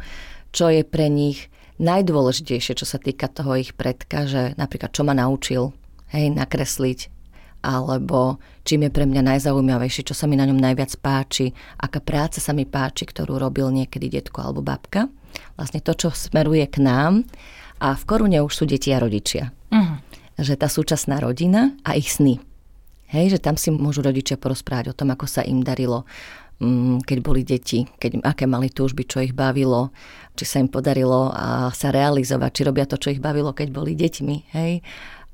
čo 0.52 0.68
je 0.68 0.84
pre 0.84 1.08
nich 1.08 1.48
najdôležitejšie, 1.80 2.76
čo 2.76 2.84
sa 2.84 3.00
týka 3.00 3.32
toho 3.32 3.56
ich 3.56 3.72
predka, 3.72 4.28
že 4.28 4.52
napríklad 4.60 4.92
čo 4.92 5.08
ma 5.08 5.16
naučil, 5.16 5.72
hej, 6.12 6.36
nakresliť 6.36 7.16
alebo 7.66 8.38
čím 8.62 8.86
je 8.86 8.92
pre 8.94 9.10
mňa 9.10 9.26
najzaujímavejšie, 9.26 10.06
čo 10.06 10.14
sa 10.14 10.30
mi 10.30 10.38
na 10.38 10.46
ňom 10.46 10.62
najviac 10.62 10.94
páči, 11.02 11.50
aká 11.82 11.98
práca 11.98 12.38
sa 12.38 12.54
mi 12.54 12.70
páči, 12.70 13.10
ktorú 13.10 13.42
robil 13.42 13.74
niekedy 13.74 14.06
detko 14.06 14.46
alebo 14.46 14.62
babka. 14.62 15.10
Vlastne 15.58 15.82
to, 15.82 15.98
čo 15.98 16.14
smeruje 16.14 16.70
k 16.70 16.86
nám. 16.86 17.26
A 17.82 17.98
v 17.98 18.04
korune 18.08 18.40
už 18.40 18.54
sú 18.54 18.64
deti 18.70 18.94
a 18.96 19.02
rodičia. 19.02 19.52
Uh-huh. 19.74 20.00
Že 20.40 20.54
tá 20.56 20.68
súčasná 20.72 21.20
rodina 21.20 21.76
a 21.84 21.98
ich 21.98 22.08
sny. 22.08 22.40
Hej, 23.16 23.40
že 23.40 23.40
tam 23.40 23.56
si 23.56 23.72
môžu 23.72 24.04
rodičia 24.04 24.36
porozprávať 24.36 24.92
o 24.92 24.98
tom, 24.98 25.16
ako 25.16 25.24
sa 25.24 25.40
im 25.48 25.64
darilo 25.64 26.04
mm, 26.60 27.08
keď 27.08 27.18
boli 27.24 27.48
deti, 27.48 27.88
keď, 28.00 28.24
aké 28.28 28.44
mali 28.44 28.68
túžby, 28.68 29.08
čo 29.08 29.24
ich 29.24 29.32
bavilo, 29.32 29.96
či 30.36 30.44
sa 30.44 30.60
im 30.60 30.68
podarilo 30.68 31.32
a 31.32 31.72
sa 31.72 31.96
realizovať, 31.96 32.52
či 32.52 32.62
robia 32.68 32.86
to, 32.88 33.00
čo 33.00 33.12
ich 33.12 33.24
bavilo, 33.24 33.56
keď 33.56 33.68
boli 33.72 33.96
deťmi. 33.96 34.38
Hej? 34.56 34.84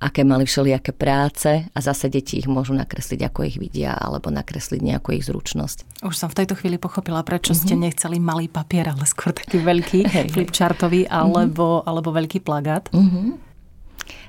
aké 0.01 0.25
mali 0.25 0.49
všelijaké 0.49 0.97
práce 0.97 1.61
a 1.61 1.77
zase 1.77 2.09
deti 2.09 2.41
ich 2.41 2.49
môžu 2.49 2.73
nakresliť, 2.73 3.21
ako 3.29 3.45
ich 3.45 3.61
vidia, 3.61 3.93
alebo 3.93 4.33
nakresliť 4.33 4.81
nejakú 4.81 5.13
ich 5.13 5.29
zručnosť. 5.29 6.01
Už 6.01 6.17
som 6.17 6.25
v 6.33 6.41
tejto 6.41 6.57
chvíli 6.57 6.81
pochopila, 6.81 7.21
prečo 7.21 7.53
mm-hmm. 7.53 7.69
ste 7.69 7.73
mhm. 7.77 7.81
nechceli 7.85 8.17
malý 8.17 8.49
papier, 8.49 8.89
ale 8.89 9.05
skôr 9.05 9.29
taký 9.29 9.61
veľký 9.61 10.09
flipchartový 10.33 11.05
alebo, 11.05 11.79
mm-hmm. 11.79 11.87
alebo 11.87 12.09
veľký 12.17 12.41
plagát. 12.41 12.89
Mm-hmm. 12.89 13.53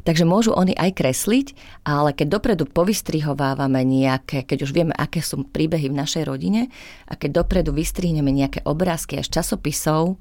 Takže 0.03 0.27
môžu 0.27 0.51
oni 0.51 0.75
aj 0.75 0.99
kresliť, 0.99 1.47
ale 1.87 2.11
keď 2.11 2.27
dopredu 2.39 2.65
povystrihovávame 2.67 3.87
nejaké, 3.87 4.43
keď 4.43 4.59
už 4.67 4.71
vieme, 4.75 4.95
aké 4.95 5.23
sú 5.23 5.47
príbehy 5.47 5.91
v 5.91 5.99
našej 5.99 6.27
rodine 6.27 6.69
a 7.07 7.15
keď 7.15 7.47
dopredu 7.47 7.71
vystrihneme 7.71 8.35
nejaké 8.35 8.67
obrázky 8.67 9.23
až 9.23 9.31
časopisov, 9.31 10.19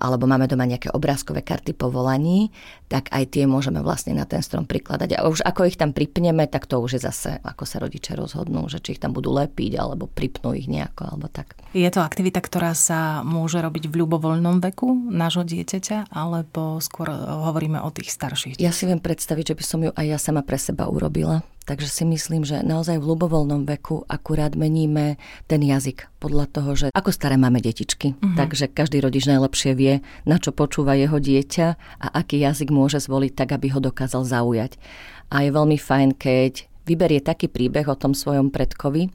alebo 0.00 0.24
máme 0.24 0.48
doma 0.48 0.64
nejaké 0.64 0.88
obrázkové 0.90 1.44
karty 1.44 1.76
povolaní, 1.76 2.48
tak 2.88 3.12
aj 3.12 3.36
tie 3.36 3.44
môžeme 3.44 3.84
vlastne 3.84 4.16
na 4.16 4.24
ten 4.24 4.40
strom 4.40 4.64
prikladať. 4.64 5.20
A 5.20 5.28
už 5.28 5.44
ako 5.44 5.68
ich 5.68 5.76
tam 5.76 5.92
pripneme, 5.92 6.48
tak 6.48 6.64
to 6.64 6.80
už 6.80 6.96
je 6.96 7.00
zase, 7.04 7.36
ako 7.44 7.68
sa 7.68 7.84
rodičia 7.84 8.16
rozhodnú, 8.16 8.64
že 8.72 8.80
či 8.80 8.96
ich 8.96 9.02
tam 9.02 9.12
budú 9.12 9.28
lepiť, 9.36 9.76
alebo 9.76 10.08
pripnú 10.08 10.56
ich 10.56 10.66
nejako, 10.66 11.04
alebo 11.04 11.28
tak. 11.28 11.54
Je 11.76 11.86
to 11.92 12.00
aktivita, 12.00 12.40
ktorá 12.40 12.72
sa 12.72 13.20
môže 13.22 13.60
robiť 13.60 13.92
v 13.92 13.94
ľubovoľnom 14.02 14.64
veku 14.72 14.88
nášho 15.12 15.44
dieťaťa, 15.44 16.10
alebo 16.10 16.80
skôr 16.80 17.12
hovoríme 17.20 17.78
o 17.84 17.92
tých 17.92 18.10
starších? 18.10 18.56
Ja 18.56 18.72
si 18.72 18.88
viem 18.88 18.98
predstaviť, 19.20 19.52
že 19.52 19.58
by 19.60 19.64
som 19.68 19.80
ju 19.84 19.90
aj 19.92 20.06
ja 20.08 20.16
sama 20.16 20.40
pre 20.40 20.56
seba 20.56 20.88
urobila. 20.88 21.44
Takže 21.68 21.92
si 21.92 22.08
myslím, 22.08 22.40
že 22.40 22.64
naozaj 22.64 22.96
v 22.96 23.04
ľubovoľnom 23.04 23.68
veku 23.68 24.00
akurát 24.08 24.56
meníme 24.56 25.20
ten 25.44 25.60
jazyk 25.60 26.08
podľa 26.16 26.48
toho, 26.48 26.70
že 26.72 26.86
ako 26.96 27.12
staré 27.12 27.36
máme 27.36 27.60
detičky. 27.60 28.16
Uh-huh. 28.16 28.32
Takže 28.32 28.72
každý 28.72 29.04
rodič 29.04 29.28
najlepšie 29.28 29.76
vie, 29.76 30.00
na 30.24 30.40
čo 30.40 30.56
počúva 30.56 30.96
jeho 30.96 31.20
dieťa 31.20 31.66
a 32.00 32.06
aký 32.16 32.40
jazyk 32.40 32.72
môže 32.72 32.96
zvoliť 32.96 33.36
tak, 33.36 33.52
aby 33.52 33.76
ho 33.76 33.84
dokázal 33.84 34.24
zaujať. 34.24 34.80
A 35.28 35.44
je 35.44 35.52
veľmi 35.52 35.76
fajn, 35.76 36.16
keď 36.16 36.64
vyberie 36.88 37.20
taký 37.20 37.52
príbeh 37.52 37.92
o 37.92 38.00
tom 38.00 38.16
svojom 38.16 38.48
predkovi, 38.48 39.12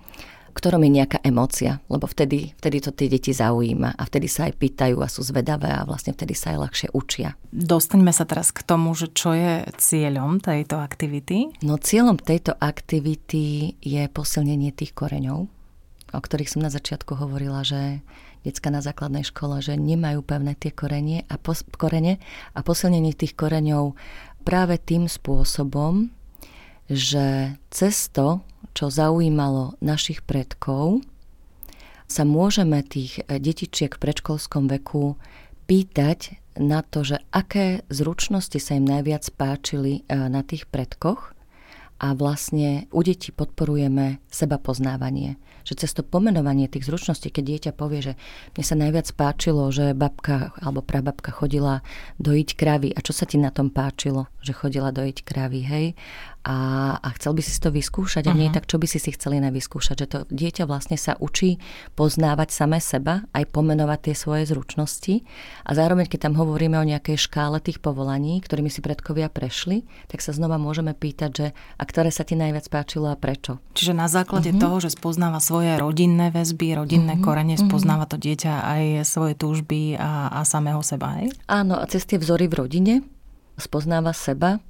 ktorom 0.55 0.87
je 0.87 0.91
nejaká 1.03 1.19
emócia, 1.19 1.83
lebo 1.91 2.07
vtedy, 2.07 2.55
vtedy 2.55 2.79
to 2.79 2.95
tie 2.95 3.11
deti 3.11 3.35
zaujíma 3.35 3.99
a 3.99 4.01
vtedy 4.07 4.31
sa 4.31 4.47
aj 4.47 4.55
pýtajú 4.55 5.03
a 5.03 5.11
sú 5.11 5.19
zvedavé 5.27 5.67
a 5.67 5.83
vlastne 5.83 6.15
vtedy 6.15 6.31
sa 6.31 6.55
aj 6.55 6.57
ľahšie 6.63 6.87
učia. 6.95 7.35
Dostaňme 7.51 8.15
sa 8.15 8.23
teraz 8.23 8.55
k 8.55 8.63
tomu, 8.63 8.95
že 8.95 9.11
čo 9.11 9.35
je 9.35 9.67
cieľom 9.75 10.39
tejto 10.39 10.79
aktivity? 10.79 11.51
No 11.59 11.75
cieľom 11.75 12.15
tejto 12.15 12.55
aktivity 12.55 13.75
je 13.83 14.03
posilnenie 14.07 14.71
tých 14.71 14.95
koreňov, 14.95 15.51
o 16.15 16.19
ktorých 16.23 16.47
som 16.47 16.63
na 16.63 16.71
začiatku 16.71 17.19
hovorila, 17.19 17.67
že 17.67 17.99
decka 18.47 18.71
na 18.71 18.79
základnej 18.79 19.27
škole, 19.27 19.59
že 19.59 19.75
nemajú 19.75 20.23
pevné 20.23 20.55
tie 20.55 20.71
korenie 20.71 21.27
a 21.27 21.35
pos- 21.35 21.67
korene 21.75 22.23
a 22.55 22.63
posilnenie 22.63 23.11
tých 23.11 23.35
koreňov 23.35 23.97
práve 24.47 24.79
tým 24.79 25.09
spôsobom, 25.09 26.13
že 26.85 27.57
cesto 27.73 28.45
čo 28.75 28.91
zaujímalo 28.91 29.79
našich 29.79 30.21
predkov, 30.27 31.01
sa 32.05 32.27
môžeme 32.27 32.83
tých 32.85 33.23
eh, 33.25 33.39
detičiek 33.39 33.95
v 33.95 34.01
predškolskom 34.03 34.69
veku 34.69 35.17
pýtať 35.65 36.37
na 36.61 36.85
to, 36.85 37.03
že 37.03 37.17
aké 37.33 37.83
zručnosti 37.89 38.55
sa 38.61 38.77
im 38.77 38.85
najviac 38.85 39.25
páčili 39.33 40.05
eh, 40.05 40.29
na 40.29 40.45
tých 40.45 40.69
predkoch 40.69 41.33
a 41.95 42.11
vlastne 42.11 42.91
u 42.91 42.99
detí 42.99 43.31
podporujeme 43.31 44.19
seba 44.27 44.59
poznávanie. 44.59 45.39
Že 45.63 45.73
cez 45.79 45.91
to 45.95 46.03
pomenovanie 46.03 46.67
tých 46.67 46.85
zručností, 46.85 47.31
keď 47.31 47.43
dieťa 47.47 47.71
povie, 47.71 48.03
že 48.03 48.13
mne 48.53 48.63
sa 48.67 48.75
najviac 48.75 49.07
páčilo, 49.15 49.71
že 49.71 49.95
babka 49.95 50.51
alebo 50.59 50.83
prababka 50.83 51.31
chodila 51.31 51.81
dojiť 52.19 52.49
kravy 52.53 52.89
a 52.91 52.99
čo 52.99 53.15
sa 53.15 53.23
ti 53.23 53.39
na 53.39 53.49
tom 53.49 53.71
páčilo, 53.71 54.27
že 54.43 54.51
chodila 54.51 54.91
dojiť 54.91 55.17
kravy, 55.23 55.61
hej? 55.63 55.85
A, 56.45 56.57
a 57.01 57.09
chcel 57.17 57.33
by 57.33 57.41
si 57.41 57.57
to 57.57 57.73
vyskúšať 57.73 58.29
a 58.29 58.31
uh-huh. 58.31 58.37
nie 58.37 58.53
tak, 58.53 58.69
čo 58.69 58.77
by 58.77 58.85
si 58.85 59.01
si 59.01 59.09
chceli 59.17 59.41
nevyskúšať. 59.41 60.05
Že 60.05 60.07
to 60.07 60.19
dieťa 60.29 60.69
vlastne 60.69 60.93
sa 60.93 61.17
učí 61.17 61.57
poznávať 61.97 62.53
samé 62.53 62.77
seba, 62.77 63.25
aj 63.33 63.49
pomenovať 63.49 63.99
tie 64.11 64.15
svoje 64.15 64.45
zručnosti 64.45 65.25
a 65.65 65.71
zároveň, 65.73 66.05
keď 66.05 66.29
tam 66.29 66.37
hovoríme 66.37 66.77
o 66.77 66.85
nejakej 66.85 67.17
škále 67.17 67.57
tých 67.57 67.81
povolaní, 67.81 68.45
ktorými 68.45 68.69
si 68.69 68.85
predkovia 68.85 69.25
prešli, 69.33 69.89
tak 70.05 70.21
sa 70.21 70.37
znova 70.37 70.61
môžeme 70.61 70.93
pýtať, 70.93 71.31
že 71.33 71.47
a 71.81 71.83
ktoré 71.83 72.13
sa 72.13 72.21
ti 72.21 72.37
najviac 72.37 72.69
páčilo 72.69 73.09
a 73.09 73.17
prečo. 73.17 73.57
Čiže 73.73 73.97
na 73.97 74.05
základe 74.05 74.53
uh-huh. 74.53 74.61
toho, 74.61 74.77
že 74.85 74.93
spoznáva 74.93 75.41
svoje 75.41 75.81
rodinné 75.81 76.29
väzby, 76.29 76.77
rodinné 76.77 77.17
uh-huh. 77.17 77.25
korene, 77.25 77.57
spoznáva 77.57 78.05
to 78.05 78.21
dieťa 78.21 78.53
aj 78.61 78.83
svoje 79.09 79.33
túžby 79.33 79.97
a, 79.97 80.29
a 80.29 80.45
samého 80.45 80.85
seba, 80.85 81.17
aj? 81.17 81.33
Áno, 81.49 81.81
a 81.81 81.89
cez 81.89 82.05
tie 82.05 82.21
vzory 82.21 82.45
v 82.45 82.61
rodine 82.61 82.93
spoznáva 83.57 84.13
seba 84.13 84.61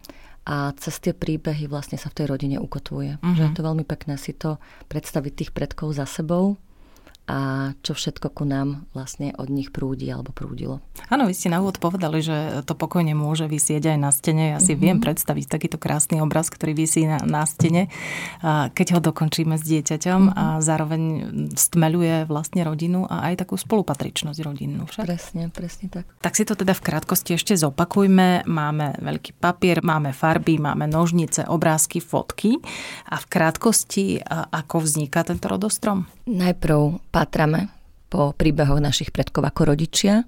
a 0.45 0.71
cez 0.77 1.01
tie 1.01 1.13
príbehy 1.17 1.65
vlastne 1.65 1.97
sa 1.97 2.13
v 2.13 2.21
tej 2.21 2.25
rodine 2.29 2.57
ukotvuje. 2.61 3.17
Uh-huh. 3.17 3.35
Že 3.35 3.43
je 3.49 3.53
to 3.57 3.65
veľmi 3.65 3.85
pekné 3.85 4.15
si 4.21 4.37
to 4.37 4.61
predstaviť 4.87 5.33
tých 5.33 5.51
predkov 5.51 5.97
za 5.97 6.05
sebou 6.05 6.61
a 7.25 7.73
čo 7.81 7.97
všetko 7.97 8.37
ku 8.37 8.45
nám 8.45 8.85
vlastne 8.93 9.33
od 9.35 9.49
nich 9.49 9.73
prúdi 9.73 10.05
alebo 10.13 10.29
prúdilo. 10.29 10.81
Áno, 11.09 11.25
vy 11.25 11.33
ste 11.33 11.49
na 11.49 11.57
úvod 11.57 11.81
povedali, 11.81 12.21
že 12.21 12.61
to 12.69 12.77
pokojne 12.77 13.17
môže 13.17 13.49
vysieť 13.49 13.93
aj 13.93 13.97
na 13.97 14.13
stene. 14.13 14.53
Ja 14.53 14.59
si 14.61 14.73
mm-hmm. 14.73 14.85
viem 14.85 14.97
predstaviť 15.01 15.45
takýto 15.49 15.77
krásny 15.81 16.21
obraz, 16.21 16.53
ktorý 16.53 16.77
vysí 16.77 17.09
na, 17.09 17.17
na 17.25 17.49
stene, 17.49 17.89
keď 18.45 18.87
ho 18.97 18.99
dokončíme 19.01 19.57
s 19.57 19.65
dieťaťom 19.65 20.21
mm-hmm. 20.21 20.37
a 20.37 20.45
zároveň 20.61 21.01
stmeluje 21.57 22.29
vlastne 22.29 22.61
rodinu 22.61 23.09
a 23.09 23.33
aj 23.33 23.41
takú 23.41 23.57
spolupatričnosť 23.57 24.39
rodinnú. 24.45 24.85
Však? 24.85 25.03
Presne, 25.09 25.49
presne 25.49 25.89
tak. 25.89 26.05
Tak 26.21 26.37
si 26.37 26.45
to 26.45 26.53
teda 26.53 26.77
v 26.77 26.85
krátkosti 26.85 27.41
ešte 27.41 27.57
zopakujme. 27.57 28.45
Máme 28.45 29.01
veľký 29.01 29.41
papier, 29.41 29.81
máme 29.81 30.13
farby, 30.13 30.61
máme 30.61 30.85
nožnice, 30.85 31.49
obrázky, 31.49 31.97
fotky 31.97 32.61
a 33.09 33.17
v 33.17 33.25
krátkosti, 33.25 34.21
ako 34.29 34.85
vzniká 34.85 35.25
tento 35.25 35.49
rodostrom? 35.49 36.05
Najprv 36.25 37.13
pátrame 37.15 37.71
po 38.11 38.35
príbehoch 38.35 38.83
našich 38.83 39.15
predkov 39.15 39.47
ako 39.47 39.71
rodičia 39.71 40.27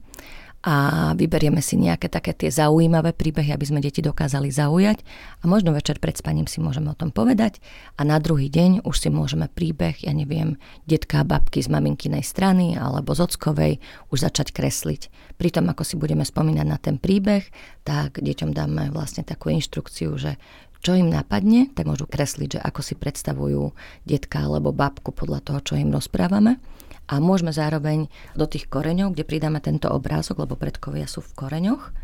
a 0.64 1.12
vyberieme 1.20 1.60
si 1.60 1.76
nejaké 1.76 2.08
také 2.08 2.32
tie 2.32 2.48
zaujímavé 2.48 3.12
príbehy, 3.12 3.52
aby 3.52 3.66
sme 3.68 3.84
deti 3.84 4.00
dokázali 4.00 4.48
zaujať 4.50 5.04
a 5.44 5.52
možno 5.52 5.76
večer 5.76 6.00
pred 6.00 6.16
spaním 6.16 6.48
si 6.48 6.64
môžeme 6.64 6.88
o 6.88 6.98
tom 6.98 7.12
povedať 7.12 7.60
a 8.00 8.08
na 8.08 8.18
druhý 8.24 8.48
deň 8.48 8.88
už 8.88 8.96
si 9.04 9.10
môžeme 9.12 9.52
príbeh, 9.52 10.00
ja 10.00 10.16
neviem, 10.16 10.56
detka 10.88 11.22
a 11.22 11.28
babky 11.28 11.60
z 11.60 11.68
maminkinej 11.68 12.24
strany 12.24 12.80
alebo 12.80 13.12
z 13.12 13.28
ockovej 13.28 13.74
už 14.10 14.24
začať 14.24 14.56
kresliť. 14.56 15.12
Pri 15.36 15.52
tom, 15.52 15.68
ako 15.68 15.84
si 15.84 16.00
budeme 16.00 16.24
spomínať 16.24 16.68
na 16.68 16.80
ten 16.80 16.98
príbeh, 16.98 17.46
tak 17.84 18.24
deťom 18.24 18.56
dáme 18.56 18.96
vlastne 18.96 19.28
takú 19.28 19.52
inštrukciu, 19.54 20.16
že 20.16 20.40
čo 20.82 20.96
im 20.96 21.10
napadne, 21.10 21.68
tak 21.74 21.90
môžu 21.90 22.06
kresliť, 22.08 22.58
že 22.58 22.64
ako 22.64 22.82
si 22.86 22.94
predstavujú 22.96 23.74
detka 24.06 24.46
alebo 24.46 24.72
babku 24.72 25.12
podľa 25.12 25.44
toho, 25.44 25.60
čo 25.60 25.74
im 25.76 25.92
rozprávame. 25.92 26.62
A 27.08 27.24
môžeme 27.24 27.56
zároveň 27.56 28.12
do 28.36 28.46
tých 28.46 28.68
koreňov, 28.68 29.16
kde 29.16 29.24
pridáme 29.24 29.64
tento 29.64 29.88
obrázok, 29.88 30.44
lebo 30.44 30.60
predkovia 30.60 31.08
sú 31.08 31.24
v 31.24 31.36
koreňoch, 31.40 31.96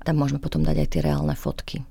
tam 0.00 0.16
môžeme 0.16 0.40
potom 0.40 0.64
dať 0.64 0.76
aj 0.80 0.88
tie 0.88 1.00
reálne 1.04 1.36
fotky. 1.36 1.84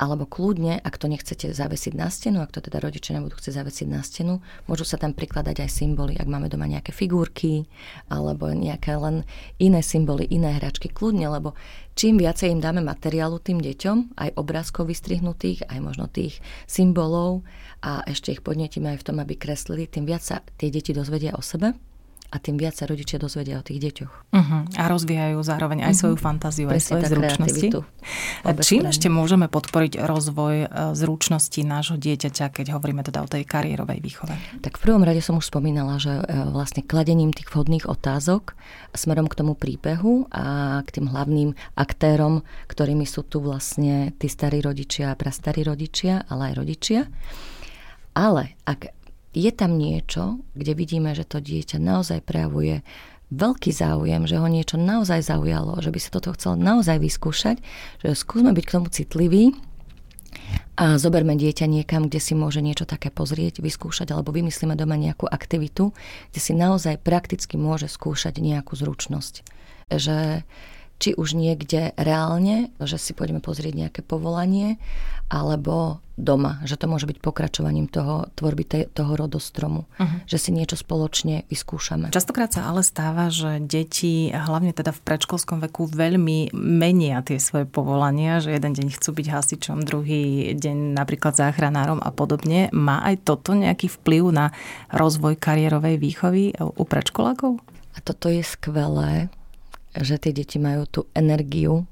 Alebo 0.00 0.24
kľudne, 0.24 0.80
ak 0.80 0.96
to 0.96 1.12
nechcete 1.12 1.52
zavesiť 1.52 1.92
na 1.92 2.08
stenu, 2.08 2.40
ak 2.40 2.56
to 2.56 2.64
teda 2.64 2.80
rodičia 2.80 3.20
nebudú 3.20 3.36
chcieť 3.36 3.60
zavesiť 3.60 3.86
na 3.92 4.00
stenu, 4.00 4.40
môžu 4.64 4.88
sa 4.88 4.96
tam 4.96 5.12
prikladať 5.12 5.60
aj 5.60 5.68
symboly, 5.68 6.16
ak 6.16 6.24
máme 6.24 6.48
doma 6.48 6.64
nejaké 6.64 6.96
figurky 6.96 7.68
alebo 8.08 8.48
nejaké 8.48 8.96
len 8.96 9.28
iné 9.60 9.84
symboly, 9.84 10.24
iné 10.32 10.56
hračky, 10.56 10.88
kľudne, 10.88 11.28
lebo 11.28 11.52
čím 11.92 12.16
viacej 12.16 12.48
im 12.48 12.64
dáme 12.64 12.80
materiálu 12.80 13.44
tým 13.44 13.60
deťom, 13.60 14.16
aj 14.16 14.40
obrázkov 14.40 14.88
vystrihnutých, 14.88 15.68
aj 15.68 15.78
možno 15.84 16.08
tých 16.08 16.40
symbolov 16.64 17.44
a 17.84 18.00
ešte 18.08 18.32
ich 18.32 18.40
podnetíme 18.40 18.88
aj 18.96 19.04
v 19.04 19.06
tom, 19.12 19.20
aby 19.20 19.36
kreslili, 19.36 19.84
tým 19.84 20.08
viac 20.08 20.24
sa 20.24 20.40
tie 20.56 20.72
deti 20.72 20.96
dozvedia 20.96 21.36
o 21.36 21.44
sebe 21.44 21.76
a 22.30 22.36
tým 22.38 22.58
viac 22.58 22.74
sa 22.74 22.86
rodičia 22.86 23.18
dozvedia 23.18 23.58
o 23.58 23.64
tých 23.64 23.78
deťoch. 23.78 24.12
Uh-huh. 24.34 24.62
A 24.78 24.82
rozvíjajú 24.86 25.38
zároveň 25.42 25.86
aj 25.86 25.94
uh-huh. 25.94 26.00
svoju 26.00 26.16
fantáziu, 26.18 26.66
aj 26.70 26.82
svoje 26.82 27.10
zručnosti. 27.10 27.68
Čím 28.60 28.86
strany. 28.86 28.92
ešte 28.94 29.08
môžeme 29.10 29.46
podporiť 29.50 30.02
rozvoj 30.02 30.56
e, 30.62 30.66
zručností 30.94 31.62
nášho 31.66 31.98
dieťaťa, 31.98 32.50
keď 32.50 32.66
hovoríme 32.78 33.02
teda 33.02 33.22
o 33.22 33.28
tej 33.28 33.42
kariérovej 33.46 33.98
výchove? 33.98 34.34
Tak 34.62 34.78
v 34.78 34.82
prvom 34.82 35.02
rade 35.02 35.22
som 35.22 35.38
už 35.38 35.50
spomínala, 35.50 35.98
že 35.98 36.22
e, 36.22 36.22
vlastne 36.50 36.86
kladením 36.86 37.34
tých 37.34 37.50
vhodných 37.50 37.86
otázok 37.86 38.54
smerom 38.94 39.30
k 39.30 39.38
tomu 39.38 39.54
príbehu 39.54 40.26
a 40.30 40.78
k 40.86 40.98
tým 40.98 41.06
hlavným 41.10 41.54
aktérom, 41.78 42.42
ktorými 42.70 43.06
sú 43.06 43.26
tu 43.26 43.42
vlastne 43.42 44.14
tí 44.18 44.26
starí 44.30 44.62
rodičia 44.62 45.12
prastarí 45.18 45.66
rodičia, 45.66 46.24
ale 46.30 46.50
aj 46.50 46.54
rodičia. 46.56 47.00
Ale 48.14 48.58
ak 48.66 48.90
je 49.30 49.50
tam 49.54 49.78
niečo, 49.78 50.42
kde 50.58 50.72
vidíme, 50.74 51.14
že 51.14 51.22
to 51.22 51.38
dieťa 51.38 51.78
naozaj 51.78 52.26
prejavuje 52.26 52.82
veľký 53.30 53.70
záujem, 53.70 54.26
že 54.26 54.42
ho 54.42 54.48
niečo 54.50 54.74
naozaj 54.74 55.22
zaujalo, 55.22 55.78
že 55.78 55.94
by 55.94 55.98
sa 56.02 56.10
toto 56.18 56.34
chcel 56.34 56.58
naozaj 56.58 56.98
vyskúšať, 56.98 57.62
že 58.02 58.18
skúsme 58.18 58.50
byť 58.50 58.64
k 58.66 58.74
tomu 58.74 58.88
citliví 58.90 59.54
a 60.74 60.98
zoberme 60.98 61.38
dieťa 61.38 61.70
niekam, 61.70 62.10
kde 62.10 62.18
si 62.18 62.34
môže 62.34 62.58
niečo 62.58 62.88
také 62.90 63.14
pozrieť, 63.14 63.62
vyskúšať, 63.62 64.10
alebo 64.10 64.34
vymyslíme 64.34 64.74
doma 64.74 64.98
nejakú 64.98 65.30
aktivitu, 65.30 65.94
kde 66.34 66.40
si 66.42 66.52
naozaj 66.56 66.98
prakticky 67.04 67.54
môže 67.54 67.86
skúšať 67.86 68.42
nejakú 68.42 68.74
zručnosť. 68.74 69.46
Že 69.90 70.42
či 71.00 71.16
už 71.16 71.32
niekde 71.32 71.96
reálne, 71.96 72.68
že 72.76 73.00
si 73.00 73.16
poďme 73.16 73.40
pozrieť 73.40 73.72
nejaké 73.88 74.00
povolanie, 74.04 74.76
alebo 75.32 76.02
doma, 76.20 76.60
že 76.66 76.76
to 76.76 76.90
môže 76.90 77.08
byť 77.08 77.22
pokračovaním 77.22 77.88
toho 77.88 78.28
tvorby 78.36 78.66
te, 78.66 78.80
toho 78.92 79.16
rodostromu, 79.16 79.88
uh-huh. 79.96 80.26
že 80.28 80.36
si 80.36 80.50
niečo 80.52 80.76
spoločne 80.76 81.48
vyskúšame. 81.48 82.12
Častokrát 82.12 82.52
sa 82.52 82.68
ale 82.68 82.84
stáva, 82.84 83.32
že 83.32 83.62
deti, 83.62 84.28
hlavne 84.28 84.76
teda 84.76 84.92
v 84.92 85.00
predškolskom 85.00 85.64
veku, 85.64 85.88
veľmi 85.88 86.52
menia 86.52 87.24
tie 87.24 87.40
svoje 87.40 87.64
povolania, 87.64 88.42
že 88.42 88.52
jeden 88.52 88.76
deň 88.76 89.00
chcú 89.00 89.16
byť 89.16 89.26
hasičom, 89.32 89.86
druhý 89.86 90.52
deň 90.58 90.98
napríklad 90.98 91.38
záchranárom 91.38 92.02
a 92.04 92.12
podobne. 92.12 92.68
Má 92.76 93.00
aj 93.08 93.24
toto 93.24 93.56
nejaký 93.56 93.88
vplyv 93.88 94.22
na 94.34 94.46
rozvoj 94.92 95.40
kariérovej 95.40 95.96
výchovy 95.96 96.52
u 96.60 96.84
predškolákov? 96.84 97.64
A 97.96 97.98
toto 98.04 98.28
je 98.28 98.44
skvelé, 98.44 99.32
že 99.94 100.20
tie 100.22 100.32
deti 100.34 100.62
majú 100.62 100.86
tú 100.86 101.00
energiu, 101.14 101.86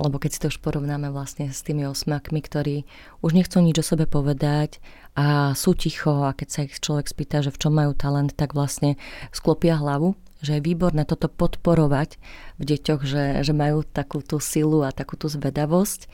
lebo 0.00 0.16
keď 0.16 0.30
si 0.32 0.40
to 0.40 0.48
už 0.48 0.58
porovnáme 0.64 1.12
vlastne 1.12 1.52
s 1.52 1.60
tými 1.60 1.84
osmakmi, 1.84 2.40
ktorí 2.40 2.88
už 3.20 3.36
nechcú 3.36 3.60
nič 3.60 3.76
o 3.80 3.84
sebe 3.84 4.08
povedať 4.08 4.80
a 5.12 5.52
sú 5.52 5.76
ticho 5.76 6.24
a 6.24 6.32
keď 6.32 6.48
sa 6.48 6.60
ich 6.64 6.80
človek 6.80 7.06
spýta, 7.10 7.44
že 7.44 7.52
v 7.52 7.60
čom 7.60 7.72
majú 7.76 7.92
talent, 7.92 8.32
tak 8.32 8.56
vlastne 8.56 8.96
sklopia 9.34 9.76
hlavu, 9.76 10.16
že 10.40 10.56
je 10.56 10.64
výborné 10.64 11.04
toto 11.04 11.28
podporovať 11.28 12.16
v 12.56 12.62
deťoch, 12.64 13.00
že, 13.04 13.24
že 13.44 13.52
majú 13.52 13.84
takú 13.84 14.24
tú 14.24 14.40
silu 14.40 14.80
a 14.80 14.94
takú 14.94 15.20
tú 15.20 15.28
zvedavosť. 15.28 16.08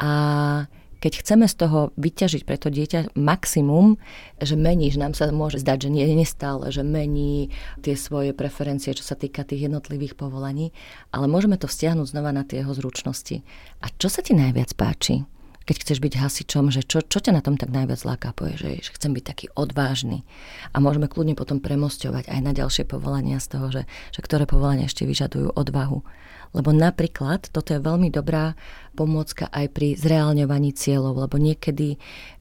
A 0.00 0.12
keď 1.00 1.12
chceme 1.24 1.48
z 1.48 1.54
toho 1.56 1.90
vyťažiť 1.96 2.44
pre 2.44 2.60
to 2.60 2.68
dieťa 2.68 3.16
maximum, 3.16 3.96
že 4.38 4.54
mení, 4.54 4.92
že 4.92 5.00
nám 5.00 5.16
sa 5.16 5.32
môže 5.32 5.58
zdať, 5.58 5.88
že 5.88 5.90
nie 5.90 6.04
nestále, 6.12 6.68
že 6.68 6.84
mení 6.84 7.50
tie 7.80 7.96
svoje 7.96 8.36
preferencie, 8.36 8.92
čo 8.92 9.02
sa 9.02 9.16
týka 9.16 9.42
tých 9.42 9.66
jednotlivých 9.66 10.14
povolaní, 10.14 10.76
ale 11.10 11.26
môžeme 11.26 11.56
to 11.56 11.66
vzťahnuť 11.66 12.06
znova 12.12 12.30
na 12.36 12.44
tie 12.44 12.60
jeho 12.60 12.76
zručnosti. 12.76 13.40
A 13.80 13.88
čo 13.96 14.12
sa 14.12 14.20
ti 14.20 14.36
najviac 14.36 14.76
páči? 14.76 15.24
keď 15.70 15.86
chceš 15.86 16.02
byť 16.02 16.14
hasičom, 16.18 16.74
že 16.74 16.82
čo, 16.82 16.98
čo 16.98 17.22
ťa 17.22 17.30
na 17.30 17.44
tom 17.46 17.54
tak 17.54 17.70
najviac 17.70 18.02
láka, 18.02 18.34
povie, 18.34 18.58
že, 18.58 18.70
že 18.82 18.90
chcem 18.90 19.14
byť 19.14 19.22
taký 19.22 19.46
odvážny. 19.54 20.26
A 20.74 20.82
môžeme 20.82 21.06
kľudne 21.06 21.38
potom 21.38 21.62
premosťovať 21.62 22.26
aj 22.26 22.40
na 22.42 22.50
ďalšie 22.50 22.90
povolania 22.90 23.38
z 23.38 23.46
toho, 23.54 23.66
že, 23.70 23.82
že 24.10 24.18
ktoré 24.18 24.50
povolania 24.50 24.90
ešte 24.90 25.06
vyžadujú 25.06 25.54
odvahu. 25.54 26.02
Lebo 26.50 26.74
napríklad 26.74 27.46
toto 27.54 27.70
je 27.70 27.78
veľmi 27.78 28.10
dobrá 28.10 28.58
pomôcka 28.98 29.46
aj 29.54 29.70
pri 29.70 29.94
zreálňovaní 29.94 30.74
cieľov, 30.74 31.30
lebo 31.30 31.38
niekedy 31.38 31.94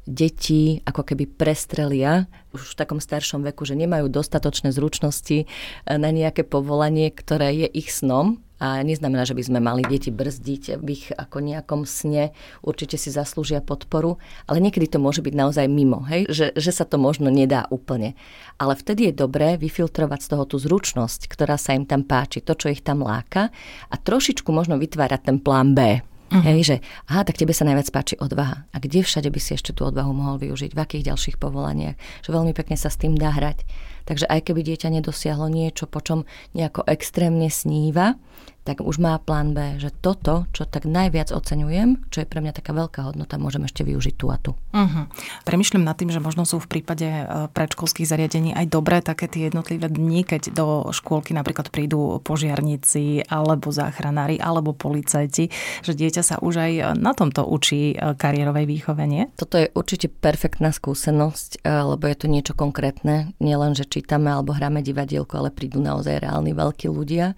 deti 0.09 0.81
ako 0.81 1.05
keby 1.05 1.29
prestrelia 1.29 2.25
už 2.49 2.73
v 2.73 2.77
takom 2.81 2.97
staršom 2.97 3.45
veku, 3.45 3.69
že 3.69 3.77
nemajú 3.77 4.09
dostatočné 4.09 4.73
zručnosti 4.73 5.45
na 5.85 6.09
nejaké 6.09 6.41
povolanie, 6.41 7.13
ktoré 7.13 7.53
je 7.53 7.67
ich 7.69 7.93
snom 7.93 8.41
a 8.59 8.83
neznamená, 8.83 9.23
že 9.23 9.33
by 9.33 9.43
sme 9.47 9.59
mali 9.63 9.87
deti 9.87 10.11
brzdiť 10.11 10.77
v 10.79 10.87
ich 10.91 11.05
ako 11.15 11.39
nejakom 11.39 11.87
sne. 11.87 12.35
Určite 12.59 12.99
si 12.99 13.09
zaslúžia 13.09 13.63
podporu, 13.63 14.19
ale 14.45 14.59
niekedy 14.59 14.91
to 14.91 14.99
môže 14.99 15.23
byť 15.23 15.33
naozaj 15.33 15.65
mimo, 15.71 16.03
hej? 16.05 16.27
Že, 16.27 16.59
že 16.59 16.71
sa 16.75 16.83
to 16.83 16.99
možno 16.99 17.31
nedá 17.31 17.65
úplne. 17.71 18.19
Ale 18.59 18.75
vtedy 18.75 19.09
je 19.09 19.19
dobré 19.23 19.55
vyfiltrovať 19.55 20.19
z 20.19 20.27
toho 20.35 20.43
tú 20.43 20.59
zručnosť, 20.59 21.31
ktorá 21.31 21.55
sa 21.55 21.73
im 21.73 21.87
tam 21.87 22.03
páči, 22.03 22.43
to, 22.43 22.53
čo 22.53 22.67
ich 22.67 22.83
tam 22.83 23.01
láka 23.01 23.49
a 23.87 23.95
trošičku 23.95 24.51
možno 24.51 24.75
vytvárať 24.75 25.31
ten 25.31 25.37
plán 25.39 25.71
B. 25.73 26.03
Uh-huh. 26.29 26.45
Hej, 26.45 26.59
že 26.61 26.75
aha, 27.09 27.25
tak 27.25 27.41
tebe 27.41 27.57
sa 27.57 27.65
najviac 27.65 27.89
páči 27.89 28.13
odvaha. 28.21 28.69
A 28.69 28.77
kde 28.77 29.01
všade 29.01 29.33
by 29.33 29.39
si 29.41 29.57
ešte 29.57 29.73
tú 29.73 29.89
odvahu 29.89 30.13
mohol 30.13 30.37
využiť? 30.37 30.77
V 30.77 30.79
akých 30.79 31.09
ďalších 31.09 31.37
povolaniach? 31.41 31.97
Že 32.21 32.29
veľmi 32.29 32.53
pekne 32.53 32.77
sa 32.77 32.93
s 32.93 33.01
tým 33.01 33.17
dá 33.17 33.33
hrať. 33.33 33.65
Takže 34.05 34.29
aj 34.29 34.49
keby 34.49 34.61
dieťa 34.61 34.93
nedosiahlo 34.93 35.49
niečo, 35.49 35.89
po 35.89 36.01
čom 36.01 36.29
nejako 36.53 36.85
extrémne 36.85 37.49
sníva, 37.49 38.17
tak 38.67 38.83
už 38.83 38.99
má 39.01 39.17
plán 39.17 39.55
B, 39.55 39.79
že 39.79 39.89
toto, 39.89 40.45
čo 40.51 40.67
tak 40.67 40.83
najviac 40.83 41.31
oceňujem, 41.31 42.11
čo 42.11 42.21
je 42.21 42.27
pre 42.29 42.43
mňa 42.43 42.53
taká 42.53 42.75
veľká 42.75 43.01
hodnota, 43.07 43.39
môžem 43.39 43.65
ešte 43.65 43.87
využiť 43.87 44.15
tu 44.19 44.27
a 44.29 44.37
tu. 44.37 44.51
Uh-huh. 44.75 45.05
Premýšľam 45.47 45.87
nad 45.87 45.95
tým, 45.95 46.11
že 46.11 46.21
možno 46.21 46.43
sú 46.43 46.59
v 46.59 46.67
prípade 46.67 47.07
e, 47.07 47.23
predškolských 47.49 48.05
zariadení 48.05 48.51
aj 48.53 48.65
dobré 48.69 48.99
také 48.99 49.31
tie 49.31 49.47
jednotlivé 49.49 49.87
dni, 49.87 50.27
keď 50.27 50.53
do 50.53 50.91
škôlky 50.91 51.31
napríklad 51.31 51.71
prídu 51.71 52.19
požiarníci 52.21 53.25
alebo 53.31 53.71
záchranári 53.71 54.37
alebo 54.37 54.75
policajti, 54.75 55.49
že 55.81 55.91
dieťa 55.95 56.21
sa 56.21 56.35
už 56.43 56.53
aj 56.59 56.71
na 56.99 57.15
tomto 57.15 57.47
učí 57.47 57.95
e, 57.95 58.13
kariérovej 58.13 58.67
výchove, 58.67 59.03
nie? 59.07 59.31
Toto 59.39 59.55
je 59.57 59.71
určite 59.73 60.11
perfektná 60.11 60.75
skúsenosť, 60.75 61.63
e, 61.63 61.71
lebo 61.71 62.03
je 62.05 62.15
to 62.19 62.27
niečo 62.27 62.53
konkrétne. 62.53 63.33
Nielen, 63.39 63.73
že 63.73 63.87
čítame 63.87 64.29
alebo 64.29 64.53
hráme 64.53 64.83
divadielko, 64.83 65.39
ale 65.39 65.49
prídu 65.49 65.79
naozaj 65.79 66.21
reálni 66.21 66.51
veľkí 66.51 66.91
ľudia 66.91 67.33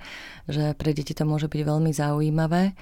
že 0.52 0.76
pre 0.76 0.92
deti 0.92 1.11
to 1.16 1.24
môže 1.28 1.48
byť 1.52 1.62
veľmi 1.62 1.92
zaujímavé. 1.94 2.74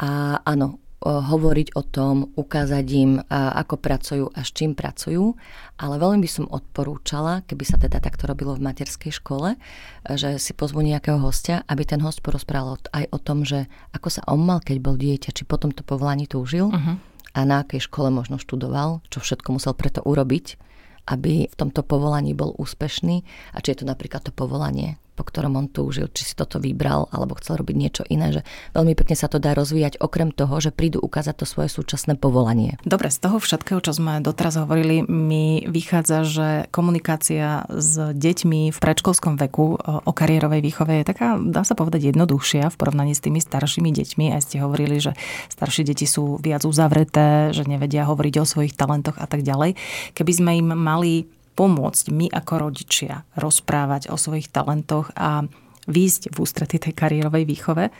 A 0.00 0.40
áno, 0.44 0.80
hovoriť 1.00 1.80
o 1.80 1.82
tom, 1.84 2.28
ukázať 2.36 2.86
im, 2.92 3.24
ako 3.32 3.80
pracujú 3.80 4.28
a 4.36 4.44
s 4.44 4.52
čím 4.52 4.76
pracujú, 4.76 5.32
ale 5.80 5.96
veľmi 5.96 6.20
by 6.20 6.28
som 6.28 6.44
odporúčala, 6.44 7.40
keby 7.48 7.64
sa 7.64 7.80
teda 7.80 8.04
takto 8.04 8.28
robilo 8.28 8.52
v 8.52 8.68
materskej 8.68 9.08
škole, 9.08 9.56
že 10.04 10.36
si 10.36 10.52
pozvu 10.52 10.84
nejakého 10.84 11.16
hostia, 11.16 11.64
aby 11.72 11.88
ten 11.88 12.04
host 12.04 12.20
porozprával 12.20 12.76
aj 12.92 13.08
o 13.16 13.18
tom, 13.18 13.48
že 13.48 13.64
ako 13.96 14.08
sa 14.12 14.20
on 14.28 14.44
mal, 14.44 14.60
keď 14.60 14.76
bol 14.76 15.00
dieťa, 15.00 15.32
či 15.32 15.48
potom 15.48 15.72
to 15.72 15.80
povolanie 15.80 16.28
túžil 16.28 16.68
uh-huh. 16.68 17.00
a 17.32 17.40
na 17.48 17.64
akej 17.64 17.88
škole 17.88 18.12
možno 18.12 18.36
študoval, 18.36 19.00
čo 19.08 19.24
všetko 19.24 19.56
musel 19.56 19.72
preto 19.72 20.04
urobiť, 20.04 20.60
aby 21.08 21.48
v 21.48 21.54
tomto 21.56 21.80
povolaní 21.80 22.36
bol 22.36 22.52
úspešný 22.60 23.24
a 23.56 23.64
či 23.64 23.72
je 23.72 23.80
to 23.80 23.88
napríklad 23.88 24.20
to 24.20 24.36
povolanie, 24.36 25.00
po 25.20 25.28
ktorom 25.28 25.60
on 25.60 25.68
túžil, 25.68 26.08
či 26.08 26.24
si 26.24 26.32
toto 26.32 26.56
vybral 26.56 27.04
alebo 27.12 27.36
chcel 27.36 27.60
robiť 27.60 27.76
niečo 27.76 28.02
iné, 28.08 28.32
že 28.32 28.40
veľmi 28.72 28.96
pekne 28.96 29.12
sa 29.12 29.28
to 29.28 29.36
dá 29.36 29.52
rozvíjať 29.52 30.00
okrem 30.00 30.32
toho, 30.32 30.56
že 30.64 30.72
prídu 30.72 30.96
ukázať 30.96 31.44
to 31.44 31.44
svoje 31.44 31.68
súčasné 31.68 32.16
povolanie. 32.16 32.80
Dobre, 32.88 33.12
z 33.12 33.20
toho 33.20 33.36
všetkého, 33.36 33.84
čo 33.84 33.92
sme 33.92 34.24
doteraz 34.24 34.56
hovorili, 34.56 35.04
mi 35.04 35.68
vychádza, 35.68 36.24
že 36.24 36.48
komunikácia 36.72 37.68
s 37.68 38.16
deťmi 38.16 38.72
v 38.72 38.78
predškolskom 38.80 39.36
veku 39.36 39.76
o 39.84 40.12
kariérovej 40.16 40.64
výchove 40.64 41.04
je 41.04 41.04
taká, 41.04 41.36
dá 41.36 41.68
sa 41.68 41.76
povedať, 41.76 42.08
jednoduchšia 42.08 42.72
v 42.72 42.78
porovnaní 42.80 43.12
s 43.12 43.20
tými 43.20 43.44
staršími 43.44 43.92
deťmi. 43.92 44.32
Aj 44.32 44.40
ste 44.40 44.64
hovorili, 44.64 45.04
že 45.04 45.12
staršie 45.52 45.84
deti 45.84 46.08
sú 46.08 46.40
viac 46.40 46.64
uzavreté, 46.64 47.52
že 47.52 47.68
nevedia 47.68 48.08
hovoriť 48.08 48.34
o 48.40 48.48
svojich 48.48 48.72
talentoch 48.72 49.20
a 49.20 49.28
tak 49.28 49.44
ďalej. 49.44 49.76
Keby 50.16 50.32
sme 50.32 50.50
im 50.56 50.72
mali 50.72 51.28
pomôcť 51.60 52.08
my 52.08 52.32
ako 52.32 52.72
rodičia 52.72 53.28
rozprávať 53.36 54.08
o 54.08 54.16
svojich 54.16 54.48
talentoch 54.48 55.12
a 55.12 55.44
výjsť 55.84 56.32
v 56.32 56.36
ústrety 56.40 56.80
tej 56.80 56.96
kariérovej 56.96 57.44
výchove, 57.44 57.92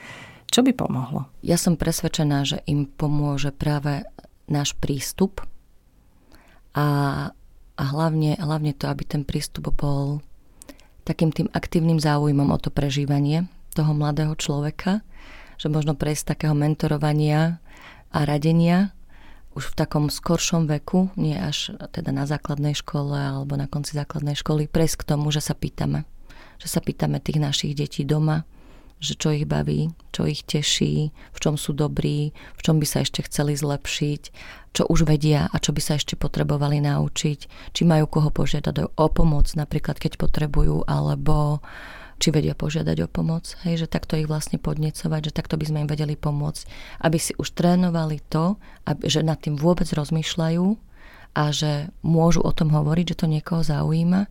čo 0.48 0.64
by 0.64 0.72
pomohlo? 0.72 1.28
Ja 1.44 1.60
som 1.60 1.76
presvedčená, 1.76 2.48
že 2.48 2.64
im 2.64 2.88
pomôže 2.88 3.52
práve 3.52 4.08
náš 4.48 4.72
prístup 4.80 5.44
a, 6.72 6.88
a 7.76 7.82
hlavne, 7.84 8.40
hlavne 8.40 8.72
to, 8.72 8.88
aby 8.88 9.04
ten 9.04 9.28
prístup 9.28 9.68
bol 9.76 10.24
takým 11.04 11.28
tým 11.28 11.52
aktívnym 11.52 12.00
záujmom 12.00 12.48
o 12.48 12.58
to 12.58 12.72
prežívanie 12.72 13.44
toho 13.76 13.92
mladého 13.92 14.32
človeka, 14.40 15.04
že 15.60 15.68
možno 15.68 15.92
prejsť 15.92 16.32
takého 16.32 16.56
mentorovania 16.56 17.60
a 18.08 18.24
radenia 18.24 18.96
už 19.54 19.74
v 19.74 19.78
takom 19.78 20.06
skoršom 20.08 20.70
veku, 20.70 21.10
nie 21.18 21.34
až 21.34 21.74
teda 21.90 22.14
na 22.14 22.24
základnej 22.24 22.78
škole 22.78 23.18
alebo 23.18 23.58
na 23.58 23.66
konci 23.66 23.98
základnej 23.98 24.38
školy, 24.38 24.70
prejsť 24.70 25.02
k 25.02 25.08
tomu, 25.14 25.34
že 25.34 25.42
sa 25.42 25.58
pýtame. 25.58 26.06
Že 26.62 26.68
sa 26.70 26.80
pýtame 26.80 27.18
tých 27.18 27.42
našich 27.42 27.72
detí 27.74 28.06
doma, 28.06 28.46
že 29.00 29.16
čo 29.16 29.32
ich 29.32 29.48
baví, 29.48 29.90
čo 30.12 30.28
ich 30.28 30.44
teší, 30.44 31.08
v 31.10 31.38
čom 31.40 31.56
sú 31.56 31.72
dobrí, 31.72 32.36
v 32.36 32.60
čom 32.60 32.76
by 32.76 32.86
sa 32.86 33.00
ešte 33.00 33.24
chceli 33.24 33.56
zlepšiť, 33.56 34.22
čo 34.76 34.84
už 34.86 35.08
vedia 35.08 35.48
a 35.48 35.56
čo 35.56 35.72
by 35.72 35.80
sa 35.80 35.96
ešte 35.96 36.20
potrebovali 36.20 36.84
naučiť, 36.84 37.40
či 37.72 37.82
majú 37.88 38.06
koho 38.06 38.28
požiadať 38.28 38.92
o 38.94 39.06
pomoc, 39.08 39.48
napríklad 39.56 39.96
keď 39.96 40.20
potrebujú, 40.20 40.84
alebo 40.84 41.64
či 42.20 42.28
vedia 42.28 42.52
požiadať 42.52 42.96
o 43.02 43.08
pomoc, 43.08 43.56
hej, 43.64 43.80
že 43.80 43.86
takto 43.88 44.20
ich 44.20 44.28
vlastne 44.28 44.60
podnecovať, 44.60 45.32
že 45.32 45.32
takto 45.32 45.56
by 45.56 45.64
sme 45.64 45.78
im 45.82 45.88
vedeli 45.88 46.14
pomôcť, 46.20 46.62
aby 47.00 47.16
si 47.16 47.32
už 47.40 47.56
trénovali 47.56 48.20
to, 48.28 48.60
aby, 48.84 49.08
že 49.08 49.24
nad 49.24 49.40
tým 49.40 49.56
vôbec 49.56 49.88
rozmýšľajú 49.88 50.66
a 51.34 51.42
že 51.48 51.88
môžu 52.04 52.44
o 52.44 52.52
tom 52.52 52.68
hovoriť, 52.70 53.16
že 53.16 53.18
to 53.24 53.26
niekoho 53.26 53.64
zaujíma 53.64 54.28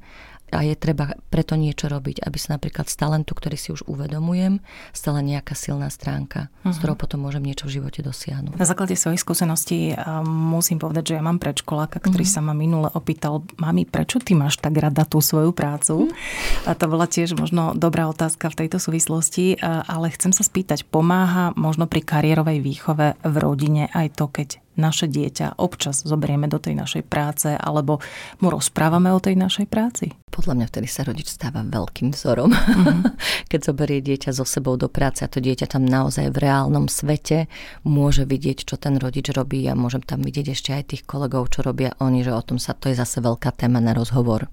a 0.52 0.66
je 0.66 0.76
treba 0.76 1.16
preto 1.30 1.56
niečo 1.56 1.88
robiť, 1.88 2.26
aby 2.26 2.38
sa 2.38 2.58
napríklad 2.58 2.90
z 2.90 2.96
talentu, 2.98 3.34
ktorý 3.38 3.58
si 3.58 3.70
už 3.74 3.86
uvedomujem, 3.86 4.60
stala 4.92 5.22
nejaká 5.22 5.54
silná 5.54 5.88
stránka, 5.94 6.50
uh-huh. 6.50 6.74
s 6.74 6.78
mhm. 6.78 6.80
ktorou 6.84 6.96
potom 6.98 7.20
môžem 7.24 7.44
niečo 7.46 7.70
v 7.70 7.82
živote 7.82 8.02
dosiahnuť. 8.02 8.58
Na 8.58 8.68
základe 8.68 8.98
svojich 8.98 9.22
skúseností 9.22 9.94
musím 10.26 10.82
povedať, 10.82 11.14
že 11.14 11.18
ja 11.18 11.24
mám 11.24 11.38
predškoláka, 11.38 12.02
ktorý 12.02 12.26
uh-huh. 12.26 12.42
sa 12.42 12.46
ma 12.46 12.54
minule 12.58 12.90
opýtal, 12.92 13.46
mami, 13.62 13.86
prečo 13.86 14.18
ty 14.20 14.34
máš 14.34 14.60
tak 14.60 14.78
rada 14.78 15.06
tú 15.06 15.22
svoju 15.22 15.54
prácu? 15.56 16.10
Uh-huh. 16.10 16.70
A 16.70 16.76
to 16.76 16.86
bola 16.92 17.06
tiež 17.06 17.38
možno 17.38 17.74
dobrá 17.78 18.10
otázka 18.10 18.52
v 18.52 18.66
tejto 18.66 18.78
súvislosti, 18.82 19.60
ale 19.62 20.12
chcem 20.14 20.34
sa 20.36 20.44
spýtať, 20.44 20.86
pomáha 20.88 21.54
možno 21.56 21.86
pri 21.86 22.02
kariérovej 22.02 22.60
výchove 22.60 23.16
v 23.20 23.36
rodine 23.38 23.88
aj 23.94 24.08
to, 24.18 24.26
keď 24.32 24.50
naše 24.80 25.12
dieťa 25.12 25.60
občas 25.60 26.08
zoberieme 26.08 26.48
do 26.48 26.58
tej 26.58 26.80
našej 26.80 27.04
práce 27.06 27.52
alebo 27.52 28.00
mu 28.40 28.48
rozprávame 28.48 29.12
o 29.12 29.20
tej 29.20 29.36
našej 29.36 29.68
práci? 29.68 30.16
Podľa 30.32 30.56
mňa 30.56 30.66
vtedy 30.72 30.88
sa 30.88 31.04
rodič 31.04 31.28
stáva 31.28 31.68
veľkým 31.68 32.16
vzorom. 32.16 32.56
Mm-hmm. 32.56 33.00
Keď 33.52 33.60
zoberie 33.60 34.00
dieťa 34.00 34.32
so 34.32 34.48
sebou 34.48 34.80
do 34.80 34.88
práce 34.88 35.22
a 35.22 35.32
to 35.32 35.44
dieťa 35.44 35.68
tam 35.68 35.84
naozaj 35.84 36.32
v 36.32 36.48
reálnom 36.48 36.88
svete 36.88 37.52
môže 37.84 38.24
vidieť, 38.24 38.64
čo 38.64 38.80
ten 38.80 38.96
rodič 38.96 39.28
robí 39.36 39.68
a 39.68 39.76
môžem 39.76 40.02
tam 40.02 40.24
vidieť 40.24 40.56
ešte 40.56 40.72
aj 40.72 40.84
tých 40.96 41.04
kolegov, 41.04 41.52
čo 41.52 41.62
robia 41.62 41.92
oni, 42.00 42.24
že 42.24 42.32
o 42.32 42.42
tom 42.42 42.56
sa 42.56 42.72
to 42.72 42.88
je 42.88 42.96
zase 42.96 43.20
veľká 43.20 43.52
téma 43.52 43.84
na 43.84 43.92
rozhovor. 43.92 44.48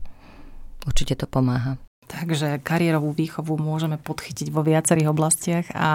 Určite 0.83 1.15
to 1.23 1.31
pomáha. 1.31 1.79
Takže 2.07 2.63
kariérovú 2.63 3.11
výchovu 3.11 3.59
môžeme 3.59 3.99
podchytiť 3.99 4.55
vo 4.55 4.63
viacerých 4.63 5.11
oblastiach 5.11 5.67
a 5.75 5.89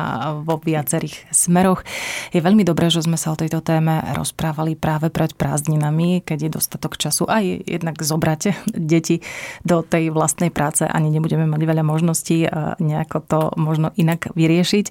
vo 0.43 0.59
viacerých 0.59 1.31
smeroch. 1.31 1.87
Je 2.35 2.43
veľmi 2.43 2.67
dobré, 2.67 2.91
že 2.91 2.99
sme 2.99 3.15
sa 3.15 3.31
o 3.31 3.39
tejto 3.39 3.63
téme 3.63 4.03
rozprávali 4.19 4.75
práve 4.75 5.07
pred 5.07 5.31
prázdninami, 5.31 6.19
keď 6.19 6.47
je 6.47 6.55
dostatok 6.59 6.99
času 6.99 7.31
aj 7.31 7.63
jednak 7.63 7.95
zobrate 8.03 8.59
deti 8.91 9.23
do 9.63 9.87
tej 9.87 10.11
vlastnej 10.11 10.51
práce. 10.51 10.83
Ani 10.83 11.07
nebudeme 11.15 11.47
mať 11.47 11.61
veľa 11.63 11.83
možností 11.87 12.43
nejako 12.83 13.17
to 13.23 13.39
možno 13.55 13.95
inak 13.95 14.35
vyriešiť. 14.35 14.85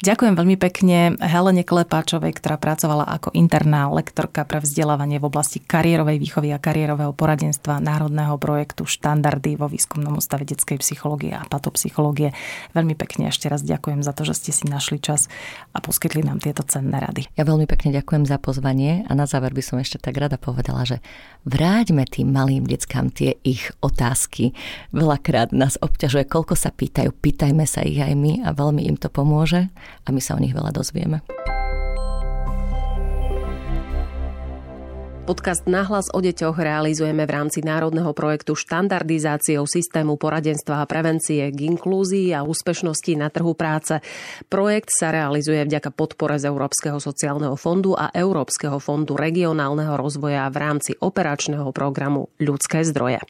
Ďakujem 0.00 0.34
veľmi 0.40 0.56
pekne 0.56 1.20
Helene 1.20 1.68
Klepáčovej, 1.68 2.32
ktorá 2.40 2.56
pracovala 2.56 3.04
ako 3.12 3.36
interná 3.36 3.92
lektorka 3.92 4.48
pre 4.48 4.64
vzdelávanie 4.64 5.20
v 5.20 5.28
oblasti 5.28 5.60
kariérovej 5.60 6.16
výchovy 6.16 6.48
a 6.56 6.62
kariérového 6.62 7.12
poradenstva 7.12 7.76
Národného 7.76 8.40
projektu 8.40 8.88
Štandardy 8.88 9.60
vo 9.60 9.68
výskumnom 9.68 10.16
ústave 10.16 10.48
detskej 10.62 10.78
psychológie 10.78 11.34
a 11.34 11.42
patopsychológie. 11.42 12.30
Veľmi 12.70 12.94
pekne 12.94 13.34
ešte 13.34 13.50
raz 13.50 13.66
ďakujem 13.66 14.06
za 14.06 14.14
to, 14.14 14.22
že 14.22 14.38
ste 14.38 14.50
si 14.54 14.70
našli 14.70 15.02
čas 15.02 15.26
a 15.74 15.82
poskytli 15.82 16.22
nám 16.22 16.38
tieto 16.38 16.62
cenné 16.62 17.02
rady. 17.02 17.26
Ja 17.34 17.42
veľmi 17.42 17.66
pekne 17.66 17.90
ďakujem 17.90 18.30
za 18.30 18.38
pozvanie 18.38 19.02
a 19.10 19.12
na 19.18 19.26
záver 19.26 19.50
by 19.50 19.58
som 19.58 19.82
ešte 19.82 19.98
tak 19.98 20.14
rada 20.22 20.38
povedala, 20.38 20.86
že 20.86 21.02
vráťme 21.42 22.06
tým 22.06 22.30
malým 22.30 22.62
deckám 22.62 23.10
tie 23.10 23.42
ich 23.42 23.74
otázky. 23.82 24.54
Veľakrát 24.94 25.50
nás 25.50 25.74
obťažuje, 25.82 26.30
koľko 26.30 26.54
sa 26.54 26.70
pýtajú, 26.70 27.10
pýtajme 27.10 27.66
sa 27.66 27.82
ich 27.82 27.98
aj 27.98 28.14
my 28.14 28.46
a 28.46 28.54
veľmi 28.54 28.86
im 28.86 28.94
to 28.94 29.10
pomôže 29.10 29.66
a 30.06 30.08
my 30.14 30.22
sa 30.22 30.38
o 30.38 30.42
nich 30.42 30.54
veľa 30.54 30.70
dozvieme. 30.70 31.26
Podcast 35.22 35.70
Nahlas 35.70 36.10
o 36.10 36.18
deťoch 36.18 36.58
realizujeme 36.58 37.22
v 37.22 37.30
rámci 37.30 37.62
národného 37.62 38.10
projektu 38.10 38.58
štandardizáciou 38.58 39.70
systému 39.70 40.18
poradenstva 40.18 40.82
a 40.82 40.88
prevencie 40.90 41.46
k 41.54 41.58
inklúzii 41.70 42.34
a 42.34 42.42
úspešnosti 42.42 43.14
na 43.14 43.30
trhu 43.30 43.54
práce. 43.54 44.02
Projekt 44.50 44.90
sa 44.90 45.14
realizuje 45.14 45.62
vďaka 45.62 45.94
podpore 45.94 46.42
z 46.42 46.50
Európskeho 46.50 46.98
sociálneho 46.98 47.54
fondu 47.54 47.94
a 47.94 48.10
Európskeho 48.10 48.82
fondu 48.82 49.14
regionálneho 49.14 49.94
rozvoja 49.94 50.50
v 50.50 50.58
rámci 50.58 50.98
operačného 50.98 51.70
programu 51.70 52.26
Ľudské 52.42 52.82
zdroje. 52.82 53.22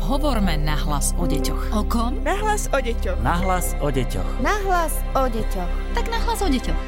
Hovorme 0.00 0.56
nahlas 0.56 1.12
o 1.20 1.28
deťoch. 1.28 1.76
O 1.76 1.84
kom? 1.84 2.24
Nahlas 2.24 2.72
o 2.72 2.80
deťoch. 2.80 3.20
Nahlas 3.20 3.76
o 3.84 3.92
deťoch. 3.92 4.30
Nahlas 4.40 4.96
o 5.12 5.28
deťoch. 5.28 5.70
Tak 5.92 6.08
nahlas 6.08 6.40
o 6.40 6.48
deťoch. 6.48 6.80